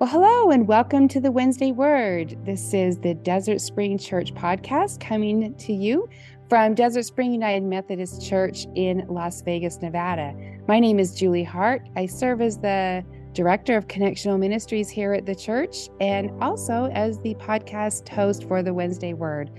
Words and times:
Well, 0.00 0.08
hello 0.08 0.50
and 0.50 0.66
welcome 0.66 1.08
to 1.08 1.20
the 1.20 1.30
Wednesday 1.30 1.72
Word. 1.72 2.34
This 2.46 2.72
is 2.72 2.96
the 2.96 3.12
Desert 3.12 3.60
Spring 3.60 3.98
Church 3.98 4.32
podcast 4.32 4.98
coming 4.98 5.54
to 5.56 5.74
you 5.74 6.08
from 6.48 6.74
Desert 6.74 7.02
Spring 7.02 7.30
United 7.34 7.64
Methodist 7.64 8.26
Church 8.26 8.64
in 8.74 9.04
Las 9.10 9.42
Vegas, 9.42 9.82
Nevada. 9.82 10.34
My 10.66 10.80
name 10.80 10.98
is 10.98 11.14
Julie 11.14 11.44
Hart. 11.44 11.86
I 11.96 12.06
serve 12.06 12.40
as 12.40 12.56
the 12.56 13.04
Director 13.34 13.76
of 13.76 13.88
Connectional 13.88 14.38
Ministries 14.38 14.88
here 14.88 15.12
at 15.12 15.26
the 15.26 15.34
church 15.34 15.90
and 16.00 16.30
also 16.42 16.86
as 16.94 17.18
the 17.18 17.34
podcast 17.34 18.08
host 18.08 18.44
for 18.44 18.62
the 18.62 18.72
Wednesday 18.72 19.12
Word. 19.12 19.50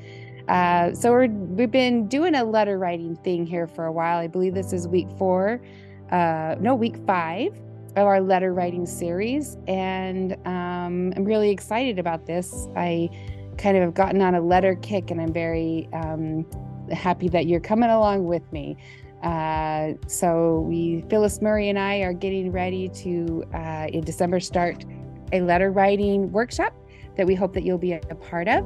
Uh, 0.47 0.91
so 0.95 1.15
we 1.19 1.61
have 1.61 1.71
been 1.71 2.07
doing 2.07 2.33
a 2.33 2.43
letter 2.43 2.79
writing 2.79 3.15
thing 3.17 3.45
here 3.45 3.67
for 3.67 3.85
a 3.85 3.91
while. 3.91 4.17
I 4.17 4.25
believe 4.25 4.55
this 4.55 4.73
is 4.73 4.87
week 4.87 5.09
four, 5.19 5.61
uh, 6.09 6.55
no, 6.59 6.73
week 6.73 6.97
five 7.05 7.55
of 7.95 8.07
our 8.07 8.21
letter 8.21 8.53
writing 8.53 8.85
series. 8.85 9.57
And 9.67 10.33
um, 10.45 11.13
I'm 11.15 11.25
really 11.25 11.49
excited 11.49 11.99
about 11.99 12.25
this. 12.25 12.67
I 12.75 13.09
kind 13.57 13.75
of 13.77 13.83
have 13.83 13.93
gotten 13.93 14.21
on 14.21 14.35
a 14.35 14.41
letter 14.41 14.75
kick, 14.75 15.11
and 15.11 15.21
I'm 15.21 15.33
very 15.33 15.89
um, 15.93 16.45
happy 16.91 17.27
that 17.29 17.47
you're 17.47 17.59
coming 17.59 17.89
along 17.89 18.25
with 18.25 18.49
me. 18.51 18.77
Uh, 19.23 19.93
so 20.07 20.61
we, 20.61 21.03
Phyllis 21.09 21.41
Murray 21.41 21.69
and 21.69 21.77
I, 21.77 21.99
are 21.99 22.13
getting 22.13 22.51
ready 22.51 22.89
to 22.89 23.43
uh, 23.53 23.87
in 23.91 24.01
December 24.01 24.39
start 24.39 24.85
a 25.31 25.41
letter 25.41 25.71
writing 25.71 26.31
workshop 26.31 26.73
that 27.17 27.27
we 27.27 27.35
hope 27.35 27.53
that 27.53 27.63
you'll 27.63 27.77
be 27.77 27.93
a 27.93 27.99
part 28.15 28.47
of. 28.47 28.65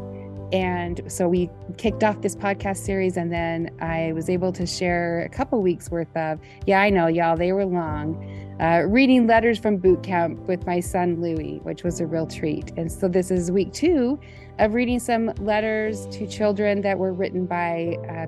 And 0.52 1.02
so 1.08 1.28
we 1.28 1.50
kicked 1.78 2.04
off 2.04 2.22
this 2.22 2.36
podcast 2.36 2.78
series, 2.78 3.18
and 3.18 3.32
then 3.32 3.72
I 3.82 4.12
was 4.14 4.30
able 4.30 4.52
to 4.54 4.66
share 4.66 5.22
a 5.22 5.30
couple 5.30 5.62
weeks 5.62 5.90
worth 5.90 6.16
of, 6.16 6.40
yeah, 6.66 6.82
I 6.82 6.90
know, 6.90 7.08
y'all, 7.08 7.36
they 7.36 7.52
were 7.52 7.66
long, 7.66 8.16
uh, 8.62 8.84
reading 8.88 9.28
letters 9.28 9.60
from 9.60 9.78
boot 9.78 10.04
camp 10.04 10.40
with 10.48 10.66
my 10.66 10.80
son 10.80 11.22
Louie, 11.22 11.60
which 11.64 11.84
was 11.84 12.00
a 12.00 12.06
real 12.06 12.28
treat. 12.28 12.72
And 12.78 12.92
so 12.92 13.08
this 13.08 13.32
is 13.32 13.52
week 13.52 13.74
two 13.74 14.20
of 14.60 14.74
reading 14.74 15.00
some 15.00 15.34
letters 15.40 16.06
to 16.08 16.28
children 16.28 16.82
that 16.82 16.98
were 16.98 17.12
written 17.12 17.46
by 17.46 17.98
uh, 18.08 18.28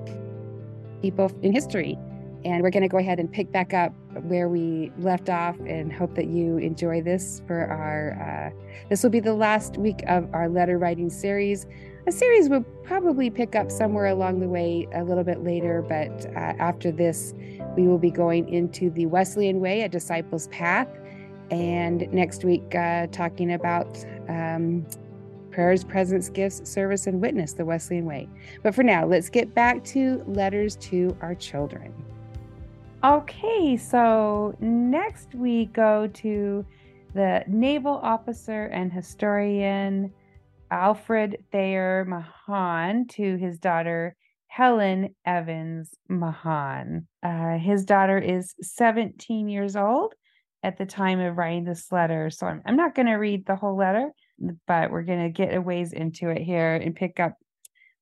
people 1.00 1.32
in 1.42 1.52
history. 1.52 1.96
And 2.44 2.62
we're 2.62 2.70
going 2.70 2.82
to 2.82 2.88
go 2.88 2.98
ahead 2.98 3.18
and 3.18 3.30
pick 3.30 3.50
back 3.50 3.74
up 3.74 3.92
where 4.22 4.48
we 4.48 4.92
left 4.98 5.28
off 5.28 5.58
and 5.60 5.92
hope 5.92 6.14
that 6.14 6.26
you 6.26 6.58
enjoy 6.58 7.02
this 7.02 7.42
for 7.46 7.66
our. 7.66 8.52
Uh, 8.54 8.86
this 8.88 9.02
will 9.02 9.10
be 9.10 9.20
the 9.20 9.34
last 9.34 9.76
week 9.76 10.02
of 10.06 10.32
our 10.32 10.48
letter 10.48 10.78
writing 10.78 11.10
series. 11.10 11.66
A 12.08 12.10
series 12.10 12.48
will 12.48 12.62
probably 12.84 13.28
pick 13.28 13.54
up 13.54 13.70
somewhere 13.70 14.06
along 14.06 14.40
the 14.40 14.48
way 14.48 14.88
a 14.94 15.04
little 15.04 15.24
bit 15.24 15.44
later, 15.44 15.82
but 15.82 16.24
uh, 16.34 16.54
after 16.58 16.90
this, 16.90 17.34
we 17.76 17.86
will 17.86 17.98
be 17.98 18.10
going 18.10 18.48
into 18.48 18.88
the 18.88 19.04
Wesleyan 19.04 19.60
Way, 19.60 19.82
a 19.82 19.90
disciple's 19.90 20.48
path. 20.48 20.88
And 21.50 22.10
next 22.10 22.46
week, 22.46 22.74
uh, 22.74 23.08
talking 23.08 23.52
about 23.52 24.02
um, 24.26 24.86
prayers, 25.50 25.84
presence, 25.84 26.30
gifts, 26.30 26.66
service, 26.66 27.06
and 27.06 27.20
witness, 27.20 27.52
the 27.52 27.66
Wesleyan 27.66 28.06
Way. 28.06 28.26
But 28.62 28.74
for 28.74 28.82
now, 28.82 29.04
let's 29.04 29.28
get 29.28 29.54
back 29.54 29.84
to 29.84 30.24
letters 30.26 30.76
to 30.76 31.14
our 31.20 31.34
children. 31.34 31.92
Okay, 33.04 33.76
so 33.76 34.56
next 34.60 35.34
we 35.34 35.66
go 35.66 36.06
to 36.14 36.64
the 37.12 37.44
naval 37.46 37.98
officer 37.98 38.64
and 38.72 38.90
historian 38.90 40.10
Alfred 40.70 41.44
Thayer 41.50 42.04
Mahan 42.06 43.06
to 43.08 43.36
his 43.36 43.58
daughter 43.58 44.16
Helen 44.48 45.14
Evans 45.24 45.94
Mahan. 46.08 47.06
Uh, 47.22 47.58
his 47.58 47.84
daughter 47.84 48.18
is 48.18 48.54
17 48.62 49.48
years 49.48 49.76
old 49.76 50.14
at 50.62 50.78
the 50.78 50.86
time 50.86 51.20
of 51.20 51.36
writing 51.36 51.64
this 51.64 51.92
letter. 51.92 52.30
So 52.30 52.46
I'm, 52.46 52.62
I'm 52.66 52.76
not 52.76 52.94
going 52.94 53.06
to 53.06 53.14
read 53.14 53.46
the 53.46 53.56
whole 53.56 53.76
letter, 53.76 54.10
but 54.66 54.90
we're 54.90 55.02
going 55.02 55.22
to 55.22 55.30
get 55.30 55.54
a 55.54 55.60
ways 55.60 55.92
into 55.92 56.30
it 56.30 56.42
here 56.42 56.74
and 56.74 56.96
pick 56.96 57.20
up 57.20 57.34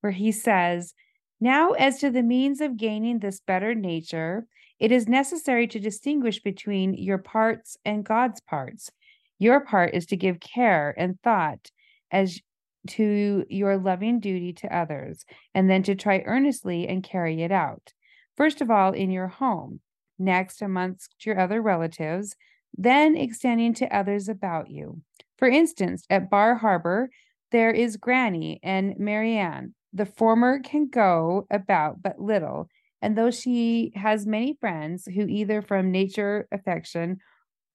where 0.01 0.13
he 0.13 0.33
says, 0.33 0.95
Now, 1.41 1.73
as 1.73 1.99
to 2.01 2.11
the 2.11 2.23
means 2.23 2.61
of 2.61 2.77
gaining 2.77 3.19
this 3.19 3.41
better 3.41 3.75
nature, 3.75 4.47
it 4.79 4.93
is 4.93 5.09
necessary 5.09 5.67
to 5.69 5.81
distinguish 5.81 6.41
between 6.43 6.95
your 6.95 7.19
parts 7.19 7.77
and 7.85 8.05
God's 8.05 8.41
parts. 8.41 8.91
Your 9.39 9.61
part 9.61 9.95
is 9.95 10.07
to 10.07 10.17
give 10.17 10.41
care 10.41 10.95
and 10.97 11.21
thought 11.23 11.71
as 12.11 12.41
to 12.87 13.45
your 13.49 13.77
loving 13.77 14.21
duty 14.21 14.53
to 14.55 14.77
others, 14.77 15.25
and 15.55 15.69
then 15.69 15.83
to 15.85 15.95
try 15.95 16.23
earnestly 16.27 16.89
and 16.89 17.03
carry 17.03 17.43
it 17.43 17.53
out. 17.53 17.93
First 18.37 18.61
of 18.61 18.71
all, 18.71 18.93
in 18.93 19.11
your 19.11 19.29
home, 19.29 19.81
next 20.19 20.63
amongst 20.63 21.27
your 21.27 21.39
other 21.39 21.61
relatives, 21.63 22.37
then 22.77 23.17
extending 23.17 23.75
to 23.75 23.97
others 23.97 24.29
about 24.29 24.71
you. 24.71 25.01
For 25.39 25.49
instance, 25.49 26.05
at 26.11 26.31
Bar 26.31 26.57
Harbor, 26.57 27.11
there 27.53 27.71
is 27.71 27.97
Granny 27.97 28.61
and 28.63 28.95
Marianne. 28.99 29.75
The 29.93 30.07
former 30.07 30.61
can 30.61 30.89
go 30.89 31.47
about 31.51 32.03
but 32.03 32.21
little, 32.21 32.69
and 33.01 33.17
though 33.17 33.31
she 33.31 33.93
has 33.95 34.27
many 34.27 34.57
friends 34.61 35.07
who, 35.07 35.27
either 35.27 35.63
from 35.63 35.91
nature 35.91 36.49
affection 36.53 37.19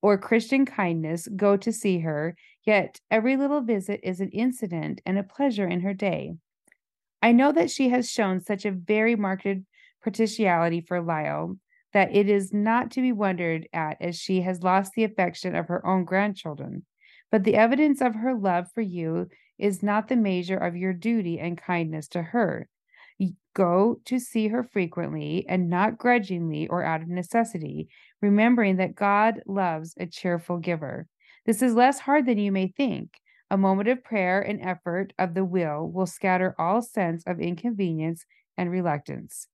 or 0.01 0.17
Christian 0.17 0.65
kindness 0.65 1.27
go 1.35 1.55
to 1.57 1.71
see 1.71 1.99
her, 1.99 2.35
yet 2.65 2.99
every 3.09 3.37
little 3.37 3.61
visit 3.61 3.99
is 4.03 4.19
an 4.19 4.29
incident 4.29 5.01
and 5.05 5.17
a 5.17 5.23
pleasure 5.23 5.67
in 5.67 5.81
her 5.81 5.93
day. 5.93 6.33
I 7.21 7.31
know 7.31 7.51
that 7.51 7.69
she 7.69 7.89
has 7.89 8.09
shown 8.09 8.41
such 8.41 8.65
a 8.65 8.71
very 8.71 9.15
marked 9.15 9.47
partiality 10.03 10.81
for 10.81 11.01
Lyle 11.01 11.57
that 11.93 12.15
it 12.15 12.29
is 12.29 12.53
not 12.53 12.89
to 12.91 13.01
be 13.01 13.11
wondered 13.11 13.67
at 13.73 13.97
as 14.01 14.17
she 14.17 14.41
has 14.41 14.63
lost 14.63 14.93
the 14.95 15.03
affection 15.03 15.55
of 15.55 15.67
her 15.67 15.85
own 15.85 16.05
grandchildren. 16.05 16.85
But 17.29 17.43
the 17.43 17.55
evidence 17.55 18.01
of 18.01 18.15
her 18.15 18.33
love 18.33 18.67
for 18.73 18.81
you 18.81 19.27
is 19.59 19.83
not 19.83 20.07
the 20.07 20.15
measure 20.15 20.57
of 20.57 20.75
your 20.75 20.93
duty 20.93 21.39
and 21.39 21.57
kindness 21.57 22.07
to 22.09 22.21
her. 22.21 22.67
Go 23.53 23.99
to 24.05 24.17
see 24.17 24.47
her 24.47 24.63
frequently 24.63 25.45
and 25.47 25.69
not 25.69 25.97
grudgingly 25.97 26.67
or 26.69 26.83
out 26.83 27.01
of 27.01 27.09
necessity, 27.09 27.89
remembering 28.21 28.77
that 28.77 28.95
God 28.95 29.41
loves 29.45 29.93
a 29.97 30.05
cheerful 30.05 30.57
giver. 30.57 31.07
This 31.45 31.61
is 31.61 31.73
less 31.73 31.99
hard 31.99 32.25
than 32.25 32.37
you 32.37 32.51
may 32.51 32.67
think. 32.67 33.19
A 33.49 33.57
moment 33.57 33.89
of 33.89 34.03
prayer 34.03 34.39
and 34.39 34.61
effort 34.61 35.11
of 35.19 35.33
the 35.33 35.43
will 35.43 35.89
will 35.89 36.05
scatter 36.05 36.55
all 36.57 36.81
sense 36.81 37.23
of 37.25 37.39
inconvenience 37.39 38.25
and 38.57 38.71
reluctance. 38.71 39.47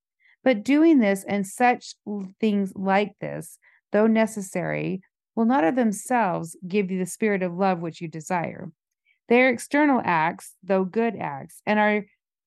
But 0.44 0.64
doing 0.64 0.98
this 1.00 1.24
and 1.24 1.46
such 1.46 1.94
things 2.40 2.72
like 2.76 3.14
this, 3.20 3.58
though 3.90 4.06
necessary, 4.06 5.02
will 5.34 5.46
not 5.46 5.64
of 5.64 5.76
themselves 5.76 6.56
give 6.66 6.90
you 6.90 6.98
the 6.98 7.06
spirit 7.06 7.42
of 7.42 7.54
love 7.54 7.80
which 7.80 8.00
you 8.00 8.08
desire. 8.08 8.70
They 9.28 9.42
are 9.42 9.48
external 9.48 10.00
acts, 10.04 10.54
though 10.62 10.84
good 10.84 11.16
acts, 11.16 11.60
and 11.66 11.78
are 11.78 12.04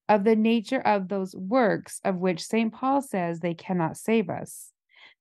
of 0.10 0.24
the 0.24 0.36
nature 0.36 0.82
of 0.82 1.08
those 1.08 1.36
works 1.36 2.02
of 2.04 2.18
which 2.18 2.44
St. 2.44 2.74
Paul 2.74 3.02
says 3.02 3.40
they 3.40 3.54
cannot 3.54 3.98
save 3.98 4.30
us. 4.30 4.72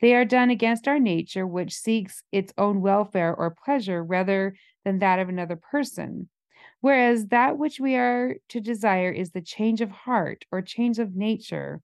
They 0.00 0.14
are 0.14 0.24
done 0.24 0.50
against 0.50 0.88
our 0.88 0.98
nature, 0.98 1.46
which 1.46 1.74
seeks 1.74 2.22
its 2.32 2.52
own 2.56 2.80
welfare 2.80 3.34
or 3.34 3.50
pleasure 3.50 4.02
rather 4.02 4.54
than 4.84 4.98
that 5.00 5.18
of 5.18 5.28
another 5.28 5.56
person. 5.56 6.28
Whereas 6.80 7.26
that 7.28 7.58
which 7.58 7.78
we 7.78 7.96
are 7.96 8.36
to 8.48 8.60
desire 8.60 9.10
is 9.10 9.32
the 9.32 9.42
change 9.42 9.80
of 9.80 9.90
heart 9.90 10.46
or 10.50 10.62
change 10.62 10.98
of 10.98 11.14
nature, 11.14 11.82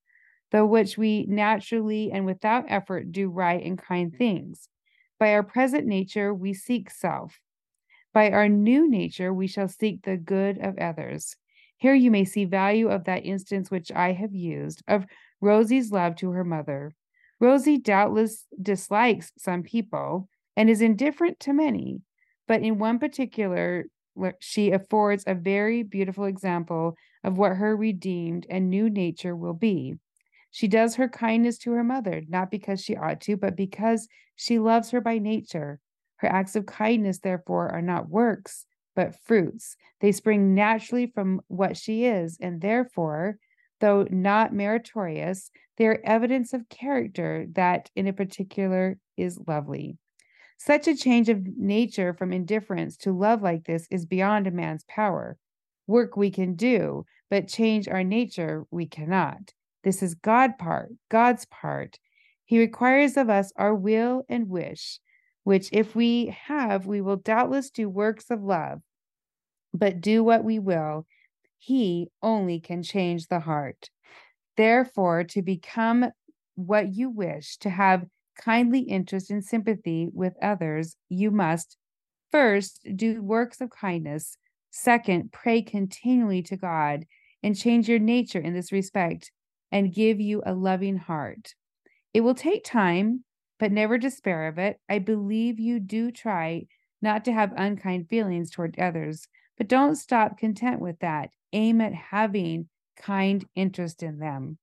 though 0.50 0.65
which 0.65 0.97
we 0.97 1.26
naturally 1.26 2.10
and 2.10 2.25
without 2.25 2.65
effort 2.69 3.12
do 3.12 3.28
right 3.28 3.62
and 3.62 3.78
kind 3.78 4.15
things. 4.16 4.69
By 5.19 5.32
our 5.32 5.43
present 5.43 5.87
nature, 5.87 6.32
we 6.32 6.55
seek 6.55 6.91
self. 6.91 7.41
By 8.15 8.31
our 8.31 8.49
new 8.49 8.88
nature, 8.88 9.32
we 9.34 9.47
shall 9.47 9.69
seek 9.69 10.03
the 10.03 10.16
good 10.16 10.59
of 10.59 10.78
others. 10.78 11.37
Here 11.76 11.94
you 11.94 12.10
may 12.10 12.25
see 12.25 12.47
value 12.47 12.88
of 12.88 13.05
that 13.05 13.26
instance 13.26 13.71
which 13.71 13.93
I 13.93 14.12
have 14.12 14.34
used 14.34 14.82
of 14.88 15.05
Rosie's 15.43 15.93
love 15.93 16.16
to 16.16 16.31
her 16.31 16.44
mother. 16.44 16.94
Rosie 17.38 17.79
doubtless 17.79 18.47
dislikes 18.61 19.33
some 19.37 19.62
people 19.62 20.29
and 20.56 20.71
is 20.71 20.81
indifferent 20.81 21.38
to 21.41 21.53
many, 21.53 22.00
but 22.49 22.62
in 22.62 22.79
one 22.79 22.99
particular, 22.99 23.85
she 24.41 24.71
affords 24.71 25.25
a 25.27 25.35
very 25.35 25.83
beautiful 25.83 26.25
example 26.25 26.97
of 27.23 27.37
what 27.37 27.56
her 27.56 27.77
redeemed 27.77 28.47
and 28.49 28.71
new 28.71 28.88
nature 28.88 29.37
will 29.37 29.53
be. 29.55 29.94
She 30.50 30.69
does 30.69 30.94
her 30.94 31.09
kindness 31.09 31.59
to 31.59 31.73
her 31.73 31.85
mother, 31.85 32.23
not 32.29 32.50
because 32.50 32.83
she 32.83 32.97
ought 32.97 33.21
to, 33.23 33.37
but 33.37 33.56
because 33.56 34.09
she 34.35 34.59
loves 34.59 34.91
her 34.93 35.03
by 35.03 35.19
nature. 35.19 35.81
Her 36.17 36.29
acts 36.29 36.56
of 36.56 36.65
kindness, 36.65 37.19
therefore, 37.19 37.69
are 37.71 37.83
not 37.83 38.09
works, 38.09 38.65
but 38.94 39.15
fruits. 39.15 39.77
They 40.00 40.12
spring 40.12 40.55
naturally 40.55 41.12
from 41.15 41.43
what 41.49 41.77
she 41.77 42.06
is, 42.06 42.38
and 42.41 42.62
therefore, 42.62 43.37
though 43.81 44.06
not 44.11 44.55
meritorious, 44.55 45.50
they 45.76 45.87
are 45.87 46.00
evidence 46.05 46.52
of 46.52 46.69
character 46.69 47.46
that 47.52 47.90
in 47.94 48.06
a 48.06 48.12
particular 48.12 48.99
is 49.17 49.38
lovely. 49.46 49.99
Such 50.58 50.88
a 50.88 50.96
change 50.96 51.28
of 51.28 51.46
nature 51.58 52.14
from 52.14 52.32
indifference 52.32 52.96
to 52.99 53.12
love 53.12 53.43
like 53.43 53.64
this 53.64 53.87
is 53.90 54.06
beyond 54.06 54.46
a 54.46 54.50
man's 54.50 54.84
power. 54.88 55.37
Work 55.87 56.17
we 56.17 56.31
can 56.31 56.55
do, 56.55 57.05
but 57.31 57.49
change 57.49 57.88
our 57.88 58.02
nature 58.02 58.64
we 58.70 58.87
cannot. 58.87 59.52
This 59.84 60.02
is 60.02 60.14
God 60.14 60.58
part, 60.58 60.93
God's 61.11 61.44
part. 61.46 61.99
He 62.44 62.58
requires 62.58 63.17
of 63.17 63.28
us 63.28 63.52
our 63.56 63.75
will 63.75 64.25
and 64.28 64.49
wish, 64.49 64.99
which 65.44 65.69
if 65.73 65.94
we 65.94 66.34
have, 66.46 66.87
we 66.87 67.00
will 67.00 67.17
doubtless 67.17 67.70
do 67.70 67.88
works 67.88 68.31
of 68.31 68.43
love. 68.43 68.81
But 69.75 70.00
do 70.00 70.25
what 70.25 70.43
we 70.43 70.58
will, 70.58 71.06
he 71.66 72.08
only 72.22 72.60
can 72.60 72.80
change 72.80 73.26
the 73.26 73.40
heart. 73.40 73.90
Therefore, 74.56 75.24
to 75.24 75.42
become 75.42 76.06
what 76.54 76.94
you 76.94 77.10
wish, 77.10 77.56
to 77.58 77.70
have 77.70 78.06
kindly 78.38 78.80
interest 78.80 79.32
and 79.32 79.44
sympathy 79.44 80.08
with 80.12 80.34
others, 80.40 80.94
you 81.08 81.32
must 81.32 81.76
first 82.30 82.86
do 82.94 83.20
works 83.20 83.60
of 83.60 83.70
kindness. 83.70 84.38
Second, 84.70 85.32
pray 85.32 85.60
continually 85.60 86.40
to 86.42 86.56
God 86.56 87.04
and 87.42 87.58
change 87.58 87.88
your 87.88 87.98
nature 87.98 88.40
in 88.40 88.54
this 88.54 88.70
respect 88.70 89.32
and 89.72 89.92
give 89.92 90.20
you 90.20 90.44
a 90.46 90.54
loving 90.54 90.96
heart. 90.96 91.56
It 92.14 92.20
will 92.20 92.36
take 92.36 92.62
time, 92.62 93.24
but 93.58 93.72
never 93.72 93.98
despair 93.98 94.46
of 94.46 94.58
it. 94.58 94.78
I 94.88 95.00
believe 95.00 95.58
you 95.58 95.80
do 95.80 96.12
try 96.12 96.66
not 97.02 97.24
to 97.24 97.32
have 97.32 97.52
unkind 97.56 98.08
feelings 98.08 98.52
toward 98.52 98.78
others, 98.78 99.26
but 99.56 99.69
don't 99.69 99.97
stop 99.97 100.38
content 100.38 100.81
with 100.81 100.99
that. 101.00 101.31
Aim 101.53 101.81
at 101.81 101.94
having 101.94 102.69
kind 102.97 103.44
interest 103.55 104.03
in 104.03 104.19
them. 104.19 104.58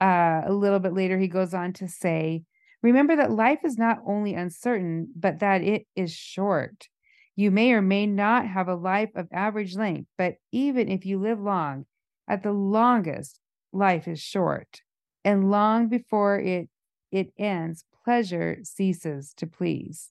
Uh, 0.00 0.42
a 0.44 0.52
little 0.52 0.78
bit 0.78 0.92
later, 0.92 1.18
he 1.18 1.28
goes 1.28 1.54
on 1.54 1.72
to 1.74 1.88
say, 1.88 2.42
Remember 2.82 3.16
that 3.16 3.30
life 3.30 3.60
is 3.64 3.78
not 3.78 4.00
only 4.06 4.34
uncertain, 4.34 5.08
but 5.16 5.38
that 5.38 5.62
it 5.62 5.86
is 5.96 6.12
short. 6.12 6.88
You 7.34 7.50
may 7.50 7.72
or 7.72 7.80
may 7.80 8.06
not 8.06 8.46
have 8.46 8.68
a 8.68 8.74
life 8.74 9.10
of 9.14 9.26
average 9.32 9.74
length, 9.74 10.08
but 10.18 10.34
even 10.52 10.88
if 10.88 11.06
you 11.06 11.18
live 11.18 11.40
long, 11.40 11.86
at 12.28 12.42
the 12.42 12.52
longest, 12.52 13.40
life 13.72 14.06
is 14.06 14.20
short. 14.20 14.82
And 15.24 15.50
long 15.50 15.88
before 15.88 16.38
it, 16.38 16.68
it 17.10 17.32
ends, 17.38 17.84
pleasure 18.04 18.58
ceases 18.62 19.32
to 19.38 19.46
please. 19.46 20.10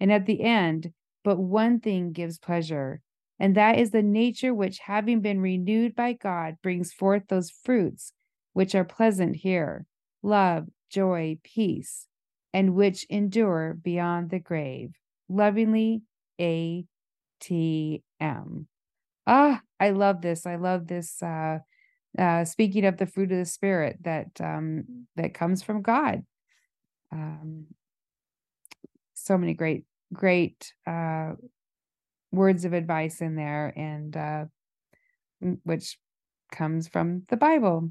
And 0.00 0.12
at 0.12 0.26
the 0.26 0.42
end, 0.42 0.92
but 1.24 1.38
one 1.38 1.80
thing 1.80 2.12
gives 2.12 2.38
pleasure, 2.38 3.00
and 3.38 3.54
that 3.54 3.78
is 3.78 3.90
the 3.90 4.02
nature 4.02 4.52
which, 4.52 4.80
having 4.80 5.20
been 5.20 5.40
renewed 5.40 5.94
by 5.94 6.12
God, 6.12 6.56
brings 6.62 6.92
forth 6.92 7.24
those 7.28 7.50
fruits 7.50 8.12
which 8.52 8.74
are 8.74 8.84
pleasant 8.84 9.36
here 9.36 9.86
love, 10.22 10.66
joy, 10.90 11.38
peace, 11.44 12.06
and 12.52 12.74
which 12.74 13.06
endure 13.08 13.76
beyond 13.80 14.30
the 14.30 14.40
grave. 14.40 14.90
Lovingly, 15.28 16.02
A. 16.40 16.84
T. 17.40 18.02
M. 18.20 18.66
Ah, 19.26 19.60
I 19.78 19.90
love 19.90 20.22
this. 20.22 20.46
I 20.46 20.56
love 20.56 20.86
this. 20.86 21.22
Uh, 21.22 21.58
uh, 22.18 22.44
speaking 22.44 22.84
of 22.84 22.96
the 22.96 23.06
fruit 23.06 23.30
of 23.30 23.38
the 23.38 23.44
spirit 23.44 23.98
that 24.02 24.40
um, 24.40 25.06
that 25.16 25.34
comes 25.34 25.62
from 25.62 25.82
God. 25.82 26.24
Um, 27.12 27.66
so 29.14 29.38
many 29.38 29.54
great, 29.54 29.84
great 30.12 30.72
uh, 30.86 31.32
words 32.30 32.64
of 32.64 32.72
advice 32.72 33.20
in 33.20 33.36
there, 33.36 33.72
and 33.76 34.16
uh, 34.16 34.44
which 35.64 35.98
comes 36.50 36.88
from 36.88 37.22
the 37.28 37.36
Bible. 37.36 37.90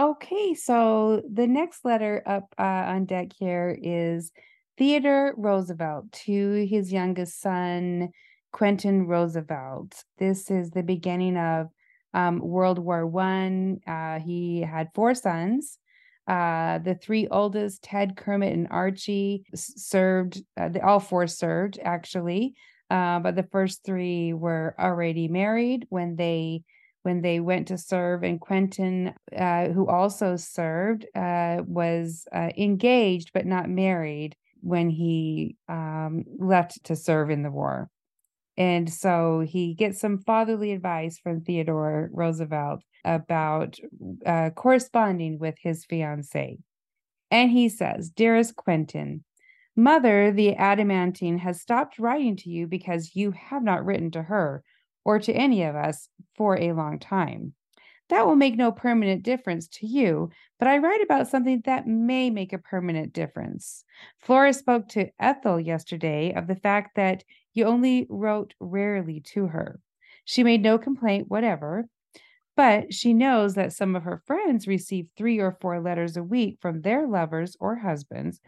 Okay, 0.00 0.54
so 0.54 1.22
the 1.30 1.46
next 1.46 1.84
letter 1.84 2.22
up 2.26 2.54
uh, 2.58 2.62
on 2.62 3.04
deck 3.04 3.28
here 3.38 3.76
is 3.80 4.32
Theodore 4.78 5.34
Roosevelt 5.36 6.10
to 6.12 6.66
his 6.68 6.92
youngest 6.92 7.40
son, 7.40 8.08
Quentin 8.52 9.06
Roosevelt. 9.06 10.02
This 10.18 10.50
is 10.50 10.70
the 10.70 10.82
beginning 10.82 11.36
of 11.36 11.68
um, 12.14 12.40
World 12.40 12.78
War 12.78 13.06
One. 13.06 13.80
Uh, 13.86 14.18
he 14.18 14.60
had 14.60 14.88
four 14.94 15.14
sons. 15.14 15.78
Uh, 16.26 16.78
the 16.78 16.94
three 16.94 17.26
oldest, 17.28 17.82
Ted, 17.82 18.16
Kermit, 18.16 18.52
and 18.52 18.68
Archie, 18.70 19.44
served. 19.54 20.42
Uh, 20.56 20.68
they, 20.68 20.80
all 20.80 21.00
four 21.00 21.26
served 21.26 21.78
actually, 21.82 22.54
uh, 22.92 23.18
but 23.20 23.34
the 23.34 23.48
first 23.50 23.84
three 23.84 24.34
were 24.34 24.74
already 24.78 25.26
married 25.26 25.86
when 25.88 26.14
they 26.16 26.62
when 27.04 27.22
they 27.22 27.40
went 27.40 27.68
to 27.68 27.78
serve. 27.78 28.22
And 28.22 28.38
Quentin, 28.38 29.14
uh, 29.36 29.68
who 29.68 29.88
also 29.88 30.36
served, 30.36 31.06
uh, 31.16 31.62
was 31.66 32.26
uh, 32.32 32.50
engaged 32.56 33.30
but 33.32 33.46
not 33.46 33.70
married 33.70 34.36
when 34.60 34.90
he 34.90 35.56
um, 35.68 36.24
left 36.38 36.84
to 36.84 36.94
serve 36.94 37.30
in 37.30 37.42
the 37.42 37.50
war. 37.50 37.88
And 38.58 38.92
so 38.92 39.40
he 39.40 39.72
gets 39.72 39.98
some 39.98 40.18
fatherly 40.18 40.72
advice 40.72 41.18
from 41.18 41.40
Theodore 41.40 42.10
Roosevelt 42.12 42.82
about 43.06 43.78
uh, 44.26 44.50
corresponding 44.50 45.38
with 45.38 45.54
his 45.62 45.86
fiancee. 45.86 46.58
And 47.30 47.50
he 47.50 47.70
says, 47.70 48.10
Dearest 48.10 48.54
Quentin, 48.54 49.24
Mother, 49.74 50.30
the 50.30 50.54
adamantine, 50.54 51.38
has 51.38 51.60
stopped 51.60 51.98
writing 51.98 52.36
to 52.36 52.50
you 52.50 52.66
because 52.66 53.16
you 53.16 53.30
have 53.30 53.62
not 53.62 53.84
written 53.84 54.10
to 54.10 54.22
her 54.22 54.62
or 55.04 55.18
to 55.18 55.32
any 55.32 55.62
of 55.62 55.74
us 55.74 56.08
for 56.36 56.58
a 56.58 56.72
long 56.72 56.98
time. 56.98 57.54
That 58.08 58.26
will 58.26 58.36
make 58.36 58.56
no 58.56 58.70
permanent 58.70 59.22
difference 59.22 59.66
to 59.68 59.86
you, 59.86 60.30
but 60.58 60.68
I 60.68 60.76
write 60.76 61.02
about 61.02 61.28
something 61.28 61.62
that 61.64 61.86
may 61.86 62.28
make 62.28 62.52
a 62.52 62.58
permanent 62.58 63.14
difference. 63.14 63.84
Flora 64.18 64.52
spoke 64.52 64.88
to 64.88 65.10
Ethel 65.18 65.58
yesterday 65.58 66.34
of 66.34 66.46
the 66.46 66.56
fact 66.56 66.96
that 66.96 67.24
you 67.54 67.64
only 67.64 68.06
wrote 68.10 68.52
rarely 68.60 69.20
to 69.32 69.46
her. 69.46 69.80
She 70.26 70.44
made 70.44 70.62
no 70.62 70.76
complaint 70.76 71.30
whatever, 71.30 71.88
but 72.54 72.92
she 72.92 73.14
knows 73.14 73.54
that 73.54 73.72
some 73.72 73.96
of 73.96 74.02
her 74.02 74.22
friends 74.26 74.66
receive 74.66 75.06
three 75.16 75.38
or 75.38 75.56
four 75.60 75.80
letters 75.80 76.16
a 76.16 76.22
week 76.22 76.58
from 76.60 76.82
their 76.82 77.06
lovers 77.06 77.56
or 77.60 77.76
husbands. 77.76 78.40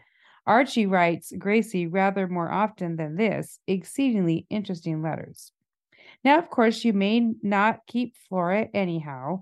Archie 0.47 0.85
writes 0.85 1.33
Gracie 1.37 1.87
rather 1.87 2.27
more 2.27 2.51
often 2.51 2.95
than 2.95 3.15
this, 3.15 3.59
exceedingly 3.67 4.45
interesting 4.49 5.01
letters. 5.01 5.51
Now, 6.23 6.37
of 6.37 6.49
course, 6.49 6.85
you 6.85 6.93
may 6.93 7.33
not 7.41 7.79
keep 7.87 8.15
Flora 8.27 8.67
anyhow, 8.73 9.41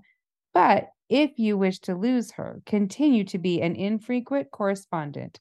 but 0.52 0.88
if 1.08 1.38
you 1.38 1.58
wish 1.58 1.78
to 1.80 1.94
lose 1.94 2.32
her, 2.32 2.62
continue 2.64 3.24
to 3.24 3.38
be 3.38 3.60
an 3.60 3.76
infrequent 3.76 4.50
correspondent. 4.50 5.40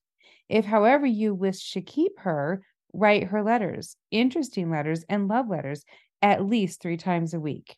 If, 0.50 0.66
however, 0.66 1.06
you 1.06 1.34
wish 1.34 1.72
to 1.72 1.82
keep 1.82 2.20
her, 2.20 2.62
write 2.94 3.26
her 3.26 3.42
letters, 3.42 3.96
interesting 4.12 4.70
letters, 4.70 5.06
and 5.08 5.28
love 5.28 5.48
letters 5.48 5.86
at 6.22 6.46
least 6.46 6.82
three 6.82 6.98
times 6.98 7.34
a 7.34 7.40
week. 7.40 7.78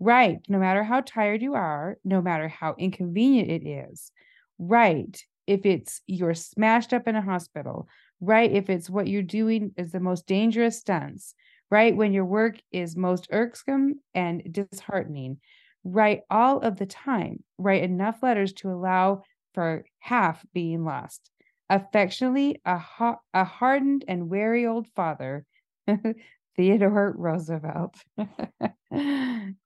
Write, 0.00 0.40
no 0.48 0.58
matter 0.58 0.82
how 0.82 1.00
tired 1.00 1.40
you 1.40 1.54
are, 1.54 1.96
no 2.04 2.20
matter 2.20 2.48
how 2.48 2.74
inconvenient 2.78 3.50
it 3.50 3.66
is. 3.66 4.10
Write 4.58 5.24
if 5.46 5.66
it's 5.66 6.00
you're 6.06 6.34
smashed 6.34 6.92
up 6.92 7.06
in 7.08 7.16
a 7.16 7.22
hospital. 7.22 7.88
right? 8.20 8.50
if 8.52 8.70
it's 8.70 8.88
what 8.88 9.08
you're 9.08 9.22
doing 9.22 9.72
is 9.76 9.92
the 9.92 10.00
most 10.00 10.26
dangerous 10.26 10.78
stunts 10.78 11.34
right? 11.70 11.96
When 11.96 12.12
your 12.12 12.24
work 12.24 12.56
is 12.70 12.96
most 12.96 13.28
irksome 13.32 14.00
and 14.14 14.42
disheartening, 14.48 15.38
write 15.82 16.20
all 16.30 16.60
of 16.60 16.78
the 16.78 16.86
time, 16.86 17.42
write 17.58 17.82
enough 17.82 18.22
letters 18.22 18.52
to 18.54 18.70
allow 18.70 19.22
for 19.54 19.84
half 19.98 20.44
being 20.52 20.84
lost. 20.84 21.30
Affectionately, 21.70 22.60
a, 22.64 22.80
a 23.32 23.44
hardened 23.44 24.04
and 24.06 24.28
wary 24.30 24.66
old 24.66 24.86
father, 24.94 25.44
Theodore 26.56 27.12
Roosevelt. 27.16 27.96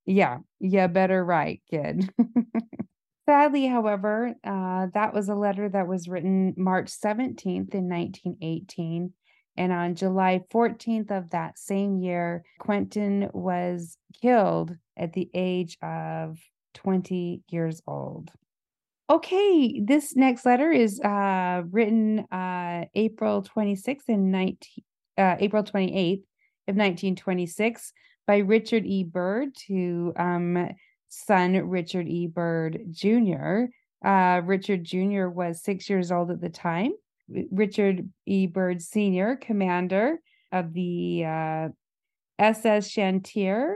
yeah, 0.07 0.38
you 0.61 0.88
better 0.88 1.25
write, 1.25 1.61
kid. 1.71 2.11
Sadly, 3.29 3.67
however, 3.67 4.35
uh, 4.43 4.87
that 4.95 5.13
was 5.13 5.29
a 5.29 5.35
letter 5.35 5.69
that 5.69 5.87
was 5.87 6.09
written 6.09 6.55
March 6.57 6.87
17th 6.87 7.75
in 7.75 7.87
1918 7.87 9.13
and 9.59 9.73
on 9.73 9.97
July 9.97 10.41
14th 10.51 11.11
of 11.11 11.31
that 11.31 11.59
same 11.59 11.99
year, 11.99 12.45
Quentin 12.61 13.29
was 13.35 13.99
killed 14.23 14.75
at 14.97 15.13
the 15.13 15.29
age 15.35 15.77
of 15.83 16.39
20 16.75 17.43
years 17.49 17.83
old. 17.87 18.31
Okay, 19.11 19.81
this 19.85 20.15
next 20.15 20.47
letter 20.47 20.71
is 20.71 21.01
uh, 21.01 21.65
written 21.71 22.21
uh, 22.31 22.85
April 22.95 23.43
26th 23.43 24.09
and 24.09 24.31
19, 24.31 24.57
uh, 25.19 25.37
April 25.41 25.65
28th 25.65 26.23
of 26.69 26.77
1926 26.77 27.93
by 28.27 28.39
Richard 28.39 28.87
E. 28.87 29.03
Byrd 29.03 29.55
to 29.67 30.13
um, 30.17 30.69
son 31.09 31.55
Richard 31.69 32.09
E. 32.09 32.27
Byrd 32.27 32.81
Jr. 32.91 33.65
Uh, 34.05 34.41
Richard 34.45 34.85
Jr. 34.85 35.29
was 35.29 35.62
six 35.62 35.88
years 35.91 36.12
old 36.12 36.31
at 36.31 36.41
the 36.41 36.49
time. 36.49 36.93
Richard 37.50 38.09
E. 38.27 38.47
Byrd 38.47 38.81
Sr., 38.81 39.37
commander 39.37 40.19
of 40.53 40.73
the 40.73 41.25
uh, 41.25 41.69
SS 42.38 42.91
Chantier, 42.91 43.75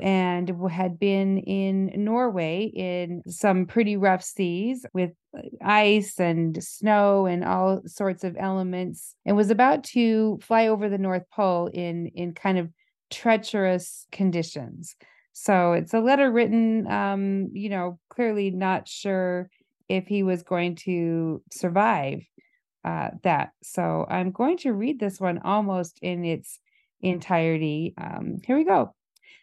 and 0.00 0.50
had 0.70 0.98
been 0.98 1.38
in 1.38 1.92
Norway 1.96 2.64
in 2.74 3.22
some 3.28 3.66
pretty 3.66 3.96
rough 3.98 4.22
seas 4.22 4.86
with 4.94 5.10
uh, 5.36 5.42
ice 5.62 6.18
and 6.18 6.62
snow 6.62 7.26
and 7.26 7.44
all 7.44 7.82
sorts 7.86 8.24
of 8.24 8.36
elements, 8.38 9.14
and 9.26 9.36
was 9.36 9.50
about 9.50 9.84
to 9.84 10.38
fly 10.40 10.68
over 10.68 10.88
the 10.88 10.98
North 10.98 11.24
Pole 11.30 11.66
in 11.66 12.06
in 12.14 12.32
kind 12.32 12.58
of 12.58 12.70
treacherous 13.10 14.06
conditions. 14.10 14.96
So 15.34 15.72
it's 15.72 15.92
a 15.92 16.00
letter 16.00 16.30
written, 16.30 16.86
um, 16.86 17.48
you 17.52 17.68
know, 17.68 17.98
clearly 18.08 18.50
not 18.50 18.86
sure 18.88 19.50
if 19.88 20.06
he 20.06 20.22
was 20.22 20.44
going 20.44 20.76
to 20.76 21.42
survive 21.50 22.24
uh, 22.84 23.10
that. 23.24 23.50
So 23.62 24.06
I'm 24.08 24.30
going 24.30 24.58
to 24.58 24.72
read 24.72 25.00
this 25.00 25.20
one 25.20 25.40
almost 25.44 25.98
in 26.00 26.24
its 26.24 26.60
entirety. 27.00 27.94
Um, 27.98 28.36
here 28.46 28.56
we 28.56 28.64
go. 28.64 28.94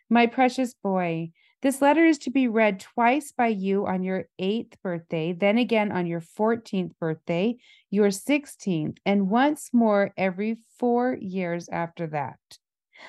My 0.09 0.27
precious 0.27 0.73
boy, 0.73 1.31
this 1.61 1.81
letter 1.81 2.05
is 2.05 2.17
to 2.19 2.31
be 2.31 2.47
read 2.47 2.79
twice 2.79 3.33
by 3.33 3.47
you 3.47 3.85
on 3.85 4.01
your 4.01 4.25
eighth 4.39 4.81
birthday, 4.81 5.33
then 5.33 5.57
again 5.57 5.91
on 5.91 6.07
your 6.07 6.21
14th 6.21 6.91
birthday, 6.99 7.57
your 7.89 8.07
16th, 8.07 8.97
and 9.05 9.29
once 9.29 9.71
more 9.73 10.13
every 10.15 10.57
four 10.79 11.17
years 11.19 11.67
after 11.69 12.07
that. 12.07 12.39